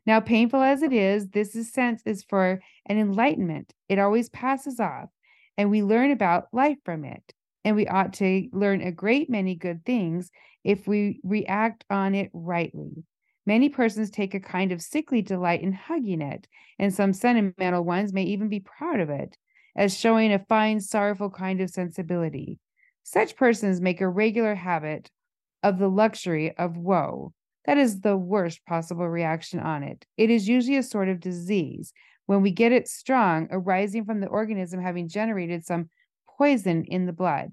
Now, 0.05 0.19
painful 0.19 0.61
as 0.61 0.81
it 0.81 0.93
is, 0.93 1.29
this 1.29 1.53
sense 1.71 2.01
is 2.05 2.23
for 2.23 2.61
an 2.85 2.97
enlightenment. 2.97 3.73
It 3.89 3.99
always 3.99 4.29
passes 4.29 4.79
off, 4.79 5.09
and 5.57 5.69
we 5.69 5.83
learn 5.83 6.11
about 6.11 6.47
life 6.53 6.77
from 6.85 7.05
it. 7.05 7.33
And 7.65 7.75
we 7.75 7.87
ought 7.87 8.13
to 8.13 8.49
learn 8.51 8.81
a 8.81 8.91
great 8.91 9.29
many 9.29 9.55
good 9.55 9.85
things 9.85 10.29
if 10.63 10.87
we 10.87 11.21
react 11.23 11.85
on 11.89 12.13
it 12.13 12.29
rightly. 12.33 13.03
Many 13.45 13.69
persons 13.69 14.09
take 14.09 14.33
a 14.33 14.39
kind 14.39 14.71
of 14.71 14.81
sickly 14.81 15.21
delight 15.21 15.61
in 15.61 15.73
hugging 15.73 16.21
it, 16.21 16.47
and 16.79 16.93
some 16.93 17.13
sentimental 17.13 17.83
ones 17.83 18.13
may 18.13 18.23
even 18.23 18.47
be 18.47 18.61
proud 18.61 18.99
of 18.99 19.09
it, 19.09 19.37
as 19.75 19.97
showing 19.97 20.31
a 20.31 20.39
fine, 20.39 20.79
sorrowful 20.79 21.29
kind 21.29 21.59
of 21.61 21.69
sensibility. 21.69 22.59
Such 23.03 23.35
persons 23.35 23.81
make 23.81 24.01
a 24.01 24.09
regular 24.09 24.55
habit 24.55 25.11
of 25.61 25.77
the 25.77 25.89
luxury 25.89 26.57
of 26.57 26.77
woe. 26.77 27.33
That 27.65 27.77
is 27.77 28.01
the 28.01 28.17
worst 28.17 28.65
possible 28.65 29.07
reaction 29.07 29.59
on 29.59 29.83
it. 29.83 30.05
It 30.17 30.29
is 30.29 30.49
usually 30.49 30.77
a 30.77 30.83
sort 30.83 31.09
of 31.09 31.19
disease. 31.19 31.93
When 32.25 32.41
we 32.41 32.51
get 32.51 32.71
it 32.71 32.87
strong, 32.87 33.47
arising 33.51 34.05
from 34.05 34.19
the 34.19 34.27
organism 34.27 34.81
having 34.81 35.07
generated 35.07 35.65
some 35.65 35.89
poison 36.37 36.85
in 36.85 37.05
the 37.05 37.13
blood 37.13 37.51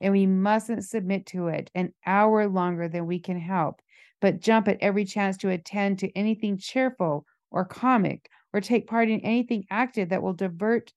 and 0.00 0.12
we 0.12 0.26
mustn't 0.26 0.84
submit 0.84 1.26
to 1.26 1.48
it 1.48 1.70
an 1.74 1.92
hour 2.04 2.48
longer 2.48 2.88
than 2.88 3.06
we 3.06 3.18
can 3.18 3.38
help, 3.38 3.80
but 4.20 4.40
jump 4.40 4.68
at 4.68 4.78
every 4.80 5.04
chance 5.04 5.36
to 5.38 5.50
attend 5.50 5.98
to 5.98 6.16
anything 6.16 6.58
cheerful 6.58 7.24
or 7.50 7.64
comic 7.64 8.28
or 8.52 8.60
take 8.60 8.86
part 8.86 9.08
in 9.08 9.20
anything 9.20 9.64
active 9.70 10.10
that 10.10 10.22
will 10.22 10.34
divert 10.34 10.92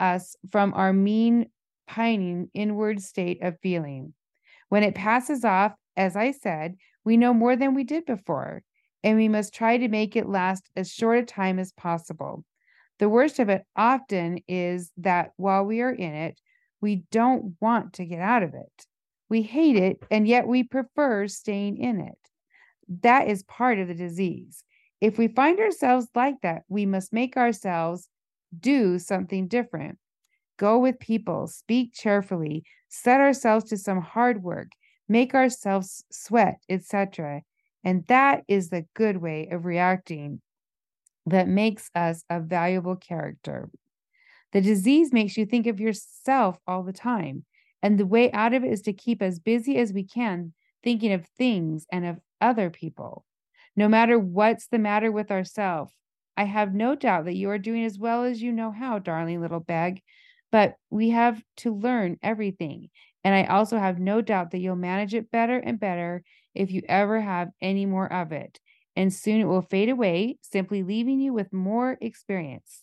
us 0.00 0.36
from 0.50 0.74
our 0.74 0.92
mean, 0.92 1.48
pining 1.90 2.48
inward 2.54 3.02
state 3.02 3.42
of 3.42 3.58
feeling. 3.60 4.14
When 4.68 4.84
it 4.84 4.94
passes 4.94 5.44
off, 5.44 5.72
as 5.96 6.14
I 6.14 6.30
said, 6.30 6.76
we 7.04 7.16
know 7.16 7.34
more 7.34 7.56
than 7.56 7.74
we 7.74 7.82
did 7.82 8.06
before, 8.06 8.62
and 9.02 9.16
we 9.16 9.26
must 9.26 9.52
try 9.52 9.76
to 9.76 9.88
make 9.88 10.14
it 10.14 10.28
last 10.28 10.70
as 10.76 10.92
short 10.92 11.18
a 11.18 11.24
time 11.24 11.58
as 11.58 11.72
possible. 11.72 12.44
The 13.00 13.08
worst 13.08 13.40
of 13.40 13.48
it 13.48 13.64
often 13.74 14.38
is 14.46 14.92
that 14.98 15.32
while 15.36 15.64
we 15.64 15.80
are 15.80 15.90
in 15.90 16.14
it, 16.14 16.40
we 16.80 17.02
don't 17.10 17.56
want 17.60 17.94
to 17.94 18.04
get 18.04 18.20
out 18.20 18.44
of 18.44 18.54
it. 18.54 18.86
We 19.28 19.42
hate 19.42 19.76
it, 19.76 19.98
and 20.12 20.28
yet 20.28 20.46
we 20.46 20.62
prefer 20.62 21.26
staying 21.26 21.78
in 21.78 22.00
it. 22.00 22.18
That 23.02 23.26
is 23.26 23.42
part 23.42 23.80
of 23.80 23.88
the 23.88 23.94
disease. 23.94 24.62
If 25.00 25.18
we 25.18 25.26
find 25.26 25.58
ourselves 25.58 26.06
like 26.14 26.36
that, 26.42 26.62
we 26.68 26.86
must 26.86 27.12
make 27.12 27.36
ourselves 27.36 28.08
do 28.56 29.00
something 29.00 29.48
different. 29.48 29.98
Go 30.60 30.78
with 30.78 31.00
people, 31.00 31.46
speak 31.46 31.94
cheerfully, 31.94 32.64
set 32.90 33.18
ourselves 33.18 33.64
to 33.70 33.78
some 33.78 34.02
hard 34.02 34.42
work, 34.42 34.72
make 35.08 35.34
ourselves 35.34 36.04
sweat, 36.12 36.58
etc. 36.68 37.40
And 37.82 38.06
that 38.08 38.42
is 38.46 38.68
the 38.68 38.84
good 38.92 39.16
way 39.16 39.48
of 39.50 39.64
reacting 39.64 40.42
that 41.24 41.48
makes 41.48 41.90
us 41.94 42.24
a 42.28 42.40
valuable 42.40 42.94
character. 42.94 43.70
The 44.52 44.60
disease 44.60 45.14
makes 45.14 45.38
you 45.38 45.46
think 45.46 45.66
of 45.66 45.80
yourself 45.80 46.58
all 46.66 46.82
the 46.82 46.92
time. 46.92 47.46
And 47.82 47.96
the 47.96 48.04
way 48.04 48.30
out 48.32 48.52
of 48.52 48.62
it 48.62 48.70
is 48.70 48.82
to 48.82 48.92
keep 48.92 49.22
as 49.22 49.38
busy 49.38 49.78
as 49.78 49.94
we 49.94 50.04
can 50.04 50.52
thinking 50.84 51.14
of 51.14 51.26
things 51.38 51.86
and 51.90 52.04
of 52.04 52.20
other 52.38 52.68
people. 52.68 53.24
No 53.76 53.88
matter 53.88 54.18
what's 54.18 54.66
the 54.66 54.78
matter 54.78 55.10
with 55.10 55.30
ourselves, 55.30 55.94
I 56.36 56.44
have 56.44 56.74
no 56.74 56.94
doubt 56.94 57.24
that 57.24 57.36
you 57.36 57.48
are 57.48 57.56
doing 57.56 57.86
as 57.86 57.98
well 57.98 58.24
as 58.24 58.42
you 58.42 58.52
know 58.52 58.72
how, 58.72 58.98
darling 58.98 59.40
little 59.40 59.62
Peg. 59.62 60.02
But 60.52 60.76
we 60.90 61.10
have 61.10 61.42
to 61.58 61.74
learn 61.74 62.18
everything. 62.22 62.90
And 63.24 63.34
I 63.34 63.44
also 63.44 63.78
have 63.78 63.98
no 63.98 64.20
doubt 64.20 64.50
that 64.50 64.58
you'll 64.58 64.76
manage 64.76 65.14
it 65.14 65.30
better 65.30 65.58
and 65.58 65.78
better 65.78 66.22
if 66.54 66.70
you 66.70 66.82
ever 66.88 67.20
have 67.20 67.50
any 67.60 67.86
more 67.86 68.12
of 68.12 68.32
it. 68.32 68.58
And 68.96 69.12
soon 69.12 69.40
it 69.40 69.44
will 69.44 69.62
fade 69.62 69.88
away, 69.88 70.38
simply 70.42 70.82
leaving 70.82 71.20
you 71.20 71.32
with 71.32 71.52
more 71.52 71.98
experience. 72.00 72.82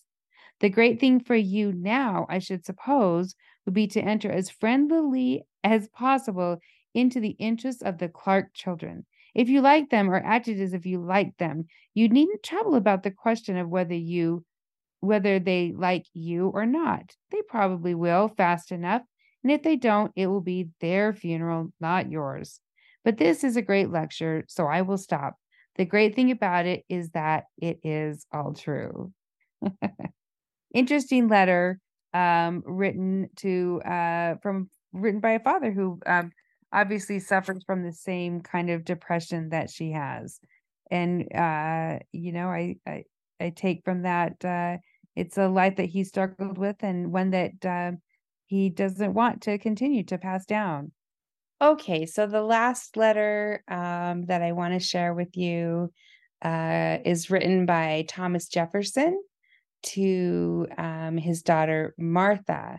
The 0.60 0.68
great 0.70 1.00
thing 1.00 1.20
for 1.20 1.34
you 1.34 1.72
now, 1.72 2.26
I 2.28 2.38
should 2.38 2.64
suppose, 2.64 3.34
would 3.64 3.74
be 3.74 3.86
to 3.88 4.00
enter 4.00 4.30
as 4.30 4.50
friendlily 4.50 5.42
as 5.64 5.88
possible 5.88 6.58
into 6.94 7.20
the 7.20 7.36
interests 7.38 7.82
of 7.82 7.98
the 7.98 8.08
Clark 8.08 8.54
children. 8.54 9.06
If 9.34 9.48
you 9.48 9.60
like 9.60 9.90
them 9.90 10.10
or 10.10 10.16
acted 10.16 10.60
as 10.60 10.72
if 10.74 10.86
you 10.86 11.00
liked 11.00 11.38
them, 11.38 11.66
you 11.94 12.08
needn't 12.08 12.42
trouble 12.42 12.74
about 12.74 13.02
the 13.02 13.10
question 13.10 13.56
of 13.56 13.68
whether 13.68 13.94
you 13.94 14.44
whether 15.00 15.38
they 15.38 15.72
like 15.76 16.06
you 16.12 16.48
or 16.48 16.66
not. 16.66 17.14
They 17.30 17.42
probably 17.42 17.94
will 17.94 18.28
fast 18.28 18.72
enough, 18.72 19.02
and 19.42 19.52
if 19.52 19.62
they 19.62 19.76
don't, 19.76 20.12
it 20.16 20.26
will 20.26 20.40
be 20.40 20.70
their 20.80 21.12
funeral, 21.12 21.72
not 21.80 22.10
yours. 22.10 22.60
But 23.04 23.18
this 23.18 23.44
is 23.44 23.56
a 23.56 23.62
great 23.62 23.90
lecture, 23.90 24.44
so 24.48 24.66
I 24.66 24.82
will 24.82 24.98
stop. 24.98 25.34
The 25.76 25.84
great 25.84 26.16
thing 26.16 26.30
about 26.30 26.66
it 26.66 26.84
is 26.88 27.10
that 27.10 27.44
it 27.56 27.78
is 27.84 28.26
all 28.32 28.52
true. 28.52 29.12
Interesting 30.74 31.28
letter 31.28 31.78
um, 32.12 32.62
written 32.66 33.28
to 33.36 33.80
uh, 33.84 34.34
from 34.42 34.68
written 34.92 35.20
by 35.20 35.32
a 35.32 35.40
father 35.40 35.70
who 35.70 36.00
um, 36.04 36.32
obviously 36.72 37.20
suffers 37.20 37.62
from 37.64 37.84
the 37.84 37.92
same 37.92 38.40
kind 38.40 38.70
of 38.70 38.84
depression 38.84 39.50
that 39.50 39.70
she 39.70 39.92
has, 39.92 40.40
and 40.90 41.32
uh, 41.34 41.98
you 42.12 42.32
know, 42.32 42.48
I, 42.48 42.76
I 42.86 43.04
I 43.40 43.50
take 43.50 43.82
from 43.84 44.02
that 44.02 44.44
uh, 44.44 44.78
it's 45.18 45.36
a 45.36 45.48
life 45.48 45.76
that 45.76 45.88
he 45.88 46.04
struggled 46.04 46.58
with 46.58 46.76
and 46.80 47.12
one 47.12 47.30
that 47.30 47.64
uh, 47.64 47.92
he 48.46 48.70
doesn't 48.70 49.14
want 49.14 49.42
to 49.42 49.58
continue 49.58 50.04
to 50.04 50.16
pass 50.16 50.46
down. 50.46 50.92
Okay, 51.60 52.06
so 52.06 52.26
the 52.26 52.42
last 52.42 52.96
letter 52.96 53.64
um, 53.66 54.26
that 54.26 54.42
I 54.42 54.52
want 54.52 54.74
to 54.74 54.80
share 54.80 55.12
with 55.12 55.36
you 55.36 55.92
uh, 56.40 56.98
is 57.04 57.30
written 57.30 57.66
by 57.66 58.04
Thomas 58.08 58.46
Jefferson 58.46 59.20
to 59.82 60.68
um, 60.78 61.16
his 61.16 61.42
daughter 61.42 61.94
Martha. 61.98 62.78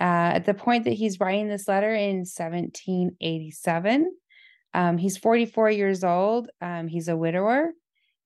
Uh, 0.00 0.32
at 0.34 0.46
the 0.46 0.54
point 0.54 0.84
that 0.84 0.94
he's 0.94 1.20
writing 1.20 1.48
this 1.48 1.68
letter 1.68 1.94
in 1.94 2.20
1787, 2.24 4.10
um, 4.72 4.96
he's 4.96 5.18
44 5.18 5.70
years 5.70 6.02
old. 6.02 6.48
Um, 6.62 6.88
he's 6.88 7.08
a 7.08 7.16
widower, 7.16 7.72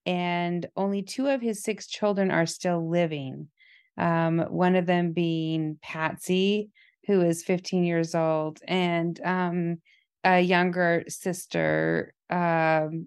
and 0.08 0.66
only 0.74 1.02
two 1.02 1.26
of 1.26 1.42
his 1.42 1.62
six 1.62 1.86
children 1.86 2.30
are 2.30 2.46
still 2.46 2.88
living. 2.88 3.48
Um, 3.98 4.38
one 4.48 4.74
of 4.74 4.86
them 4.86 5.12
being 5.12 5.78
Patsy, 5.82 6.70
who 7.06 7.20
is 7.20 7.44
15 7.44 7.84
years 7.84 8.14
old, 8.14 8.58
and 8.66 9.20
um, 9.22 9.82
a 10.24 10.40
younger 10.40 11.04
sister, 11.08 12.14
um, 12.30 13.06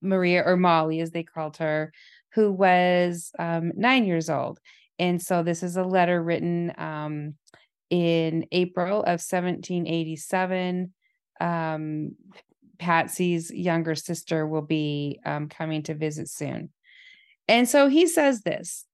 Maria 0.00 0.44
or 0.46 0.56
Molly, 0.56 1.00
as 1.00 1.10
they 1.10 1.24
called 1.24 1.56
her, 1.56 1.92
who 2.34 2.52
was 2.52 3.32
um, 3.40 3.72
nine 3.74 4.04
years 4.04 4.30
old. 4.30 4.60
And 5.00 5.20
so 5.20 5.42
this 5.42 5.64
is 5.64 5.76
a 5.76 5.82
letter 5.82 6.22
written 6.22 6.72
um, 6.78 7.34
in 7.90 8.46
April 8.52 9.00
of 9.00 9.18
1787. 9.20 10.92
Patsy's 12.78 13.50
younger 13.50 13.94
sister 13.94 14.46
will 14.46 14.62
be 14.62 15.20
um, 15.24 15.48
coming 15.48 15.82
to 15.84 15.94
visit 15.94 16.28
soon. 16.28 16.70
And 17.48 17.68
so 17.68 17.88
he 17.88 18.06
says 18.06 18.42
this 18.42 18.86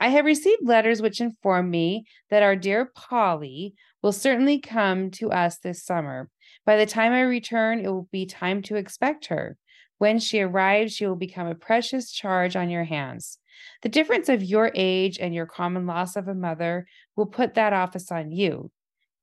I 0.00 0.08
have 0.08 0.24
received 0.24 0.62
letters 0.64 1.02
which 1.02 1.20
inform 1.20 1.70
me 1.70 2.04
that 2.30 2.42
our 2.42 2.56
dear 2.56 2.86
Polly 2.86 3.74
will 4.02 4.12
certainly 4.12 4.58
come 4.58 5.10
to 5.12 5.30
us 5.30 5.58
this 5.58 5.84
summer. 5.84 6.30
By 6.64 6.76
the 6.76 6.86
time 6.86 7.12
I 7.12 7.20
return, 7.20 7.80
it 7.80 7.88
will 7.88 8.08
be 8.10 8.24
time 8.24 8.62
to 8.62 8.76
expect 8.76 9.26
her. 9.26 9.58
When 9.98 10.18
she 10.18 10.40
arrives, 10.40 10.94
she 10.94 11.06
will 11.06 11.16
become 11.16 11.46
a 11.46 11.54
precious 11.54 12.10
charge 12.10 12.56
on 12.56 12.70
your 12.70 12.84
hands. 12.84 13.38
The 13.82 13.90
difference 13.90 14.30
of 14.30 14.42
your 14.42 14.72
age 14.74 15.18
and 15.18 15.34
your 15.34 15.44
common 15.44 15.86
loss 15.86 16.16
of 16.16 16.28
a 16.28 16.34
mother 16.34 16.86
will 17.16 17.26
put 17.26 17.52
that 17.54 17.74
office 17.74 18.10
on 18.10 18.32
you. 18.32 18.70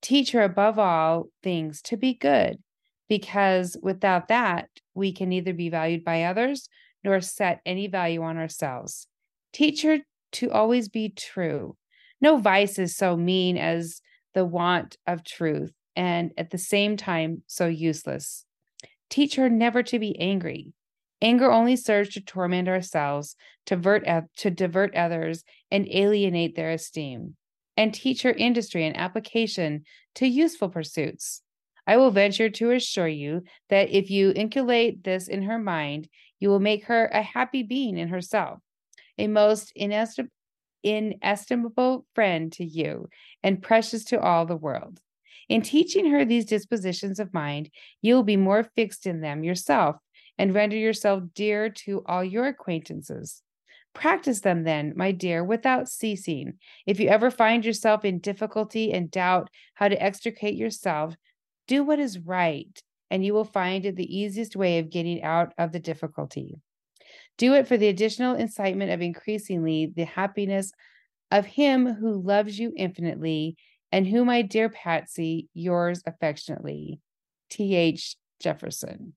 Teach 0.04 0.32
her 0.34 0.44
above 0.44 0.78
all 0.78 1.30
things 1.42 1.82
to 1.84 1.98
be 1.98 2.14
good, 2.14 2.60
because 3.08 3.78
without 3.82 4.28
that, 4.28 4.70
we 4.94 5.12
can 5.12 5.30
neither 5.30 5.54
be 5.54 5.70
valued 5.70 6.04
by 6.04 6.24
others 6.24 6.68
nor 7.04 7.22
set 7.22 7.62
any 7.66 7.88
value 7.88 8.22
on 8.22 8.38
ourselves. 8.38 9.08
Teach 9.54 9.84
her 9.84 10.00
to 10.34 10.52
always 10.52 10.90
be 10.90 11.10
true. 11.10 11.78
No 12.20 12.38
vice 12.38 12.80
is 12.80 12.96
so 12.96 13.16
mean 13.16 13.58
as 13.58 14.02
the 14.34 14.46
want 14.46 14.98
of 15.08 15.24
truth, 15.24 15.74
and 15.96 16.32
at 16.38 16.50
the 16.50 16.58
same 16.58 16.98
time, 16.98 17.44
so 17.48 17.68
useless. 17.68 18.46
Teach 19.10 19.36
her 19.36 19.50
never 19.50 19.84
to 19.84 20.00
be 20.00 20.20
angry. 20.20 20.74
Anger 21.22 21.52
only 21.52 21.76
serves 21.76 22.10
to 22.10 22.22
torment 22.22 22.68
ourselves, 22.68 23.36
to, 23.66 23.76
divert, 23.76 24.06
to 24.38 24.52
divert 24.52 24.96
others, 24.96 25.44
and 25.72 25.88
alienate 25.90 26.56
their 26.56 26.72
esteem. 26.72 27.36
And 27.76 27.94
teach 27.94 28.24
her 28.24 28.32
industry 28.32 28.86
and 28.86 28.98
application 28.98 29.84
to 30.16 30.28
useful 30.28 30.70
pursuits. 30.70 31.42
I 31.88 31.96
will 31.96 32.12
venture 32.12 32.50
to 32.50 32.72
assure 32.72 33.08
you 33.08 33.44
that 33.70 33.90
if 33.90 34.12
you 34.12 34.34
inculcate 34.36 35.06
this 35.06 35.30
in 35.30 35.44
her 35.44 35.58
mind, 35.58 36.10
you 36.40 36.50
will 36.50 36.60
make 36.60 36.86
her 36.86 37.06
a 37.06 37.22
happy 37.22 37.64
being 37.64 37.98
in 37.98 38.10
herself, 38.10 38.60
a 39.18 39.28
most 39.28 39.72
inestim- 39.80 40.30
inestimable 40.84 42.06
friend 42.14 42.52
to 42.54 42.66
you, 42.66 43.08
and 43.42 43.64
precious 43.64 44.04
to 44.06 44.20
all 44.20 44.46
the 44.46 44.58
world. 44.58 45.00
In 45.48 45.62
teaching 45.62 46.12
her 46.12 46.26
these 46.26 46.46
dispositions 46.46 47.20
of 47.20 47.34
mind, 47.34 47.70
you 48.02 48.16
will 48.16 48.24
be 48.24 48.36
more 48.36 48.64
fixed 48.76 49.08
in 49.08 49.22
them 49.22 49.46
yourself 49.46 49.96
and 50.38 50.54
render 50.54 50.76
yourself 50.76 51.24
dear 51.34 51.70
to 51.70 52.04
all 52.06 52.24
your 52.24 52.48
acquaintances. 52.48 53.42
Practice 53.94 54.42
them 54.42 54.64
then, 54.64 54.94
my 54.96 55.12
dear, 55.12 55.44
without 55.44 55.88
ceasing. 55.88 56.60
If 56.86 57.00
you 57.00 57.08
ever 57.08 57.32
find 57.32 57.66
yourself 57.66 58.06
in 58.06 58.20
difficulty 58.20 58.92
and 58.92 59.10
doubt 59.10 59.50
how 59.74 59.88
to 59.88 60.00
extricate 60.04 60.56
yourself, 60.56 61.16
do 61.68 61.84
what 61.84 62.00
is 62.00 62.20
right, 62.20 62.82
and 63.10 63.26
you 63.26 63.34
will 63.34 63.46
find 63.46 63.86
it 63.86 63.96
the 63.96 64.18
easiest 64.18 64.56
way 64.56 64.80
of 64.80 64.90
getting 64.90 65.24
out 65.24 65.54
of 65.58 65.72
the 65.72 65.80
difficulty. 65.80 66.60
Do 67.38 67.54
it 67.54 67.68
for 67.68 67.78
the 67.78 67.88
additional 67.88 68.36
incitement 68.36 68.92
of 68.92 69.02
increasingly 69.02 69.92
the 69.96 70.06
happiness 70.06 70.72
of 71.32 71.46
him 71.46 71.94
who 71.94 72.22
loves 72.22 72.58
you 72.58 72.74
infinitely 72.76 73.58
and 73.92 74.08
who, 74.08 74.26
my 74.26 74.42
dear 74.42 74.70
Patsy, 74.70 75.48
yours 75.54 76.02
affectionately, 76.06 77.00
T.H. 77.50 78.16
Jefferson. 78.42 79.14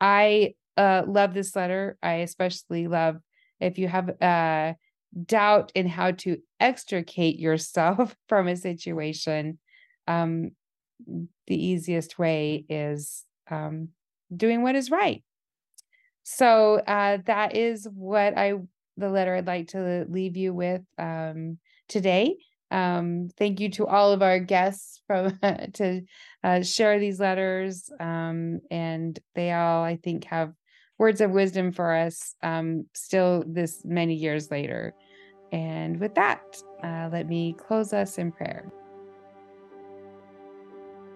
I 0.00 0.54
uh, 0.76 1.02
love 1.06 1.34
this 1.34 1.56
letter. 1.56 1.96
I 2.02 2.14
especially 2.16 2.86
love 2.86 3.16
if 3.60 3.78
you 3.78 3.88
have 3.88 4.10
uh, 4.20 4.74
doubt 5.24 5.72
in 5.74 5.88
how 5.88 6.12
to 6.12 6.38
extricate 6.60 7.38
yourself 7.38 8.14
from 8.28 8.48
a 8.48 8.56
situation. 8.56 9.58
Um, 10.06 10.50
the 11.06 11.66
easiest 11.66 12.18
way 12.18 12.64
is 12.68 13.24
um, 13.50 13.88
doing 14.34 14.62
what 14.62 14.74
is 14.74 14.90
right. 14.90 15.22
So 16.22 16.76
uh, 16.76 17.18
that 17.26 17.54
is 17.54 17.86
what 17.92 18.36
I 18.36 18.54
the 18.96 19.10
letter 19.10 19.34
I'd 19.34 19.46
like 19.46 19.68
to 19.68 20.06
leave 20.08 20.36
you 20.36 20.54
with 20.54 20.82
um, 20.98 21.58
today. 21.88 22.36
Um, 22.70 23.28
thank 23.36 23.60
you 23.60 23.68
to 23.72 23.86
all 23.86 24.12
of 24.12 24.22
our 24.22 24.40
guests 24.40 25.00
from 25.06 25.38
to 25.74 26.02
uh, 26.42 26.62
share 26.62 26.98
these 26.98 27.20
letters, 27.20 27.90
um, 28.00 28.60
and 28.70 29.18
they 29.34 29.52
all, 29.52 29.84
I 29.84 29.96
think, 29.96 30.24
have 30.24 30.52
words 30.98 31.20
of 31.20 31.30
wisdom 31.30 31.72
for 31.72 31.94
us 31.94 32.34
um, 32.42 32.86
still 32.94 33.44
this 33.46 33.82
many 33.84 34.14
years 34.14 34.50
later. 34.50 34.94
And 35.52 36.00
with 36.00 36.14
that, 36.16 36.42
uh, 36.82 37.08
let 37.12 37.28
me 37.28 37.54
close 37.56 37.92
us 37.92 38.18
in 38.18 38.32
prayer. 38.32 38.72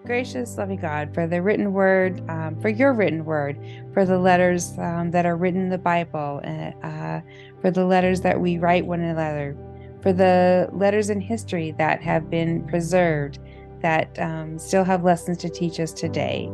Gracious, 0.05 0.57
loving 0.57 0.79
God, 0.79 1.13
for 1.13 1.27
the 1.27 1.43
written 1.43 1.73
word, 1.73 2.27
um, 2.27 2.59
for 2.59 2.69
your 2.69 2.91
written 2.91 3.23
word, 3.23 3.59
for 3.93 4.03
the 4.03 4.17
letters 4.17 4.75
um, 4.79 5.11
that 5.11 5.27
are 5.27 5.35
written 5.35 5.61
in 5.61 5.69
the 5.69 5.77
Bible, 5.77 6.41
uh, 6.43 7.21
for 7.61 7.69
the 7.69 7.85
letters 7.85 8.21
that 8.21 8.41
we 8.41 8.57
write 8.57 8.83
one 8.85 9.01
another, 9.01 9.55
for 10.01 10.11
the 10.11 10.67
letters 10.73 11.11
in 11.11 11.21
history 11.21 11.75
that 11.77 12.01
have 12.01 12.31
been 12.31 12.65
preserved, 12.67 13.37
that 13.83 14.17
um, 14.19 14.57
still 14.57 14.83
have 14.83 15.03
lessons 15.03 15.37
to 15.37 15.49
teach 15.49 15.79
us 15.79 15.93
today. 15.93 16.47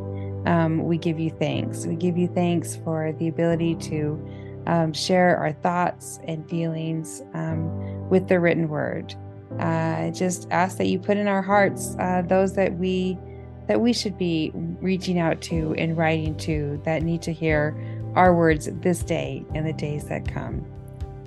Um, 0.46 0.84
we 0.84 0.98
give 0.98 1.18
you 1.18 1.30
thanks. 1.30 1.86
We 1.86 1.96
give 1.96 2.18
you 2.18 2.28
thanks 2.28 2.76
for 2.76 3.14
the 3.14 3.30
ability 3.30 3.76
to 3.76 4.64
um, 4.68 4.92
share 4.92 5.38
our 5.38 5.54
thoughts 5.54 6.20
and 6.26 6.48
feelings 6.50 7.22
um, 7.34 8.10
with 8.10 8.28
the 8.28 8.42
written 8.42 8.68
word. 8.68 9.16
Uh, 9.60 10.12
just 10.12 10.50
ask 10.52 10.78
that 10.78 10.88
you 10.88 11.00
put 11.00 11.16
in 11.16 11.30
our 11.30 11.42
hearts 11.42 11.96
uh, 12.00 12.22
those 12.28 12.54
that 12.54 12.78
we 12.78 13.18
that 13.67 13.80
we 13.82 13.93
should 13.93 14.17
be 14.17 14.51
reaching 14.53 15.19
out 15.19 15.41
to 15.41 15.73
and 15.77 15.97
writing 15.97 16.36
to 16.38 16.82
that 16.86 17.03
need 17.03 17.21
to 17.21 17.34
hear 17.34 17.75
our 18.15 18.34
words 18.34 18.69
this 18.82 19.03
day 19.03 19.45
and 19.53 19.67
the 19.67 19.73
days 19.73 20.06
that 20.06 20.27
come. 20.32 20.65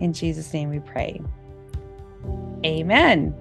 In 0.01 0.13
Jesus' 0.13 0.53
name 0.53 0.71
we 0.71 0.81
pray. 0.81 1.21
Amen. 2.65 3.35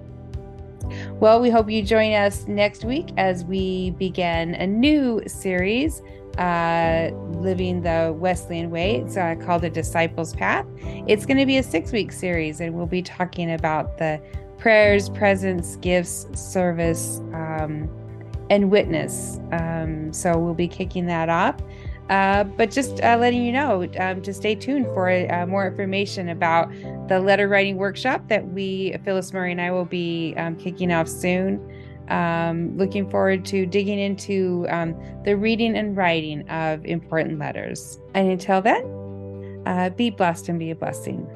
Well, 1.14 1.40
we 1.40 1.50
hope 1.50 1.70
you 1.70 1.82
join 1.82 2.12
us 2.12 2.46
next 2.46 2.84
week 2.84 3.10
as 3.16 3.44
we 3.44 3.90
begin 3.92 4.54
a 4.54 4.66
new 4.66 5.22
series, 5.26 6.02
uh, 6.38 7.10
Living 7.32 7.82
the 7.82 8.14
Wesleyan 8.16 8.70
Way. 8.70 8.96
It's 8.96 9.16
uh, 9.16 9.34
called 9.36 9.64
A 9.64 9.70
Disciple's 9.70 10.34
Path. 10.34 10.66
It's 11.06 11.26
going 11.26 11.36
to 11.36 11.46
be 11.46 11.58
a 11.58 11.62
six 11.62 11.92
week 11.92 12.12
series, 12.12 12.60
and 12.60 12.74
we'll 12.74 12.86
be 12.86 13.02
talking 13.02 13.52
about 13.52 13.98
the 13.98 14.20
prayers, 14.58 15.08
presence, 15.10 15.76
gifts, 15.76 16.26
service, 16.34 17.18
um, 17.32 17.88
and 18.50 18.70
witness. 18.70 19.40
Um, 19.52 20.12
so 20.12 20.36
we'll 20.36 20.54
be 20.54 20.68
kicking 20.68 21.06
that 21.06 21.28
off. 21.28 21.56
Uh, 22.10 22.42
but 22.42 22.72
just 22.72 23.00
uh, 23.02 23.16
letting 23.16 23.44
you 23.44 23.52
know 23.52 23.88
um, 24.00 24.20
to 24.20 24.34
stay 24.34 24.56
tuned 24.56 24.84
for 24.86 25.08
uh, 25.08 25.46
more 25.46 25.68
information 25.68 26.30
about 26.30 26.68
the 27.08 27.20
letter 27.20 27.46
writing 27.46 27.76
workshop 27.76 28.26
that 28.26 28.46
we, 28.48 28.96
Phyllis 29.04 29.32
Murray 29.32 29.52
and 29.52 29.60
I, 29.60 29.70
will 29.70 29.84
be 29.84 30.34
um, 30.36 30.56
kicking 30.56 30.92
off 30.92 31.08
soon. 31.08 31.64
Um, 32.08 32.76
looking 32.76 33.08
forward 33.08 33.44
to 33.46 33.64
digging 33.64 34.00
into 34.00 34.66
um, 34.68 35.00
the 35.24 35.36
reading 35.36 35.76
and 35.76 35.96
writing 35.96 36.48
of 36.48 36.84
important 36.84 37.38
letters. 37.38 38.00
And 38.14 38.28
until 38.28 38.60
then, 38.60 39.62
uh, 39.66 39.90
be 39.90 40.10
blessed 40.10 40.48
and 40.48 40.58
be 40.58 40.72
a 40.72 40.74
blessing. 40.74 41.28